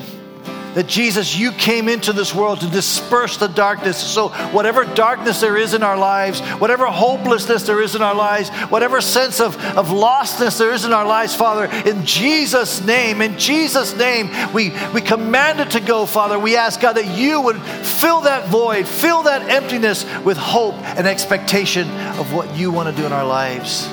that 0.76 0.88
Jesus, 0.88 1.36
you 1.38 1.52
came 1.52 1.90
into 1.90 2.14
this 2.14 2.34
world 2.34 2.62
to 2.62 2.70
disperse 2.70 3.38
the 3.38 3.48
darkness. 3.48 3.98
So, 3.98 4.30
whatever 4.30 4.86
darkness 4.86 5.42
there 5.42 5.58
is 5.58 5.74
in 5.74 5.84
our 5.84 5.98
lives, 5.98 6.42
whatever 6.42 6.86
hopelessness 6.86 7.64
there 7.64 7.82
is 7.82 7.96
in 7.96 8.02
our 8.02 8.14
lives, 8.14 8.50
whatever 8.70 9.02
sense 9.02 9.40
of, 9.40 9.56
of 9.76 9.88
lostness 9.88 10.58
there 10.58 10.72
is 10.72 10.86
in 10.86 10.94
our 10.94 11.06
lives, 11.06 11.36
Father, 11.36 11.66
in 11.90 12.06
Jesus' 12.06 12.86
name, 12.86 13.22
in 13.22 13.38
Jesus' 13.38 13.96
name, 13.96 14.30
we, 14.54 14.72
we 14.94 15.02
command 15.02 15.60
it 15.60 15.72
to 15.72 15.80
go, 15.80 16.06
Father. 16.06 16.38
We 16.38 16.56
ask, 16.56 16.80
God, 16.80 16.94
that 16.94 17.18
you 17.18 17.42
would 17.42 17.60
fill 17.60 18.22
that 18.22 18.48
void, 18.48 18.88
fill 18.88 19.24
that 19.24 19.50
emptiness 19.50 20.06
with 20.24 20.38
hope 20.38 20.76
and 20.76 21.08
expectation 21.08 21.90
of 22.20 22.32
what 22.32 22.56
you 22.56 22.72
want 22.72 22.90
to 22.90 22.96
do 22.96 23.06
in 23.06 23.12
our 23.12 23.26
lives, 23.26 23.90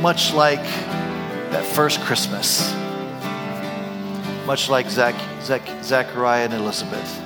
much 0.00 0.32
like 0.32 0.62
that 1.50 1.64
first 1.64 2.00
Christmas 2.00 2.83
much 4.46 4.68
like 4.68 4.90
Zach, 4.90 5.14
Zach, 5.42 5.62
Zachariah 5.82 6.44
and 6.44 6.54
Elizabeth. 6.54 7.20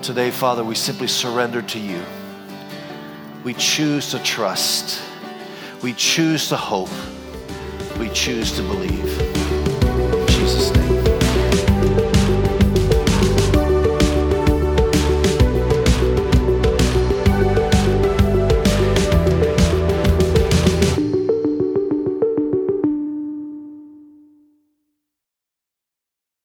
Today, 0.00 0.30
Father, 0.30 0.62
we 0.64 0.74
simply 0.74 1.08
surrender 1.08 1.62
to 1.62 1.78
you. 1.78 2.02
We 3.44 3.54
choose 3.54 4.10
to 4.10 4.18
trust. 4.20 5.02
We 5.82 5.94
choose 5.94 6.48
to 6.50 6.56
hope. 6.56 6.90
We 7.98 8.08
choose 8.10 8.52
to 8.52 8.62
believe. 8.62 9.31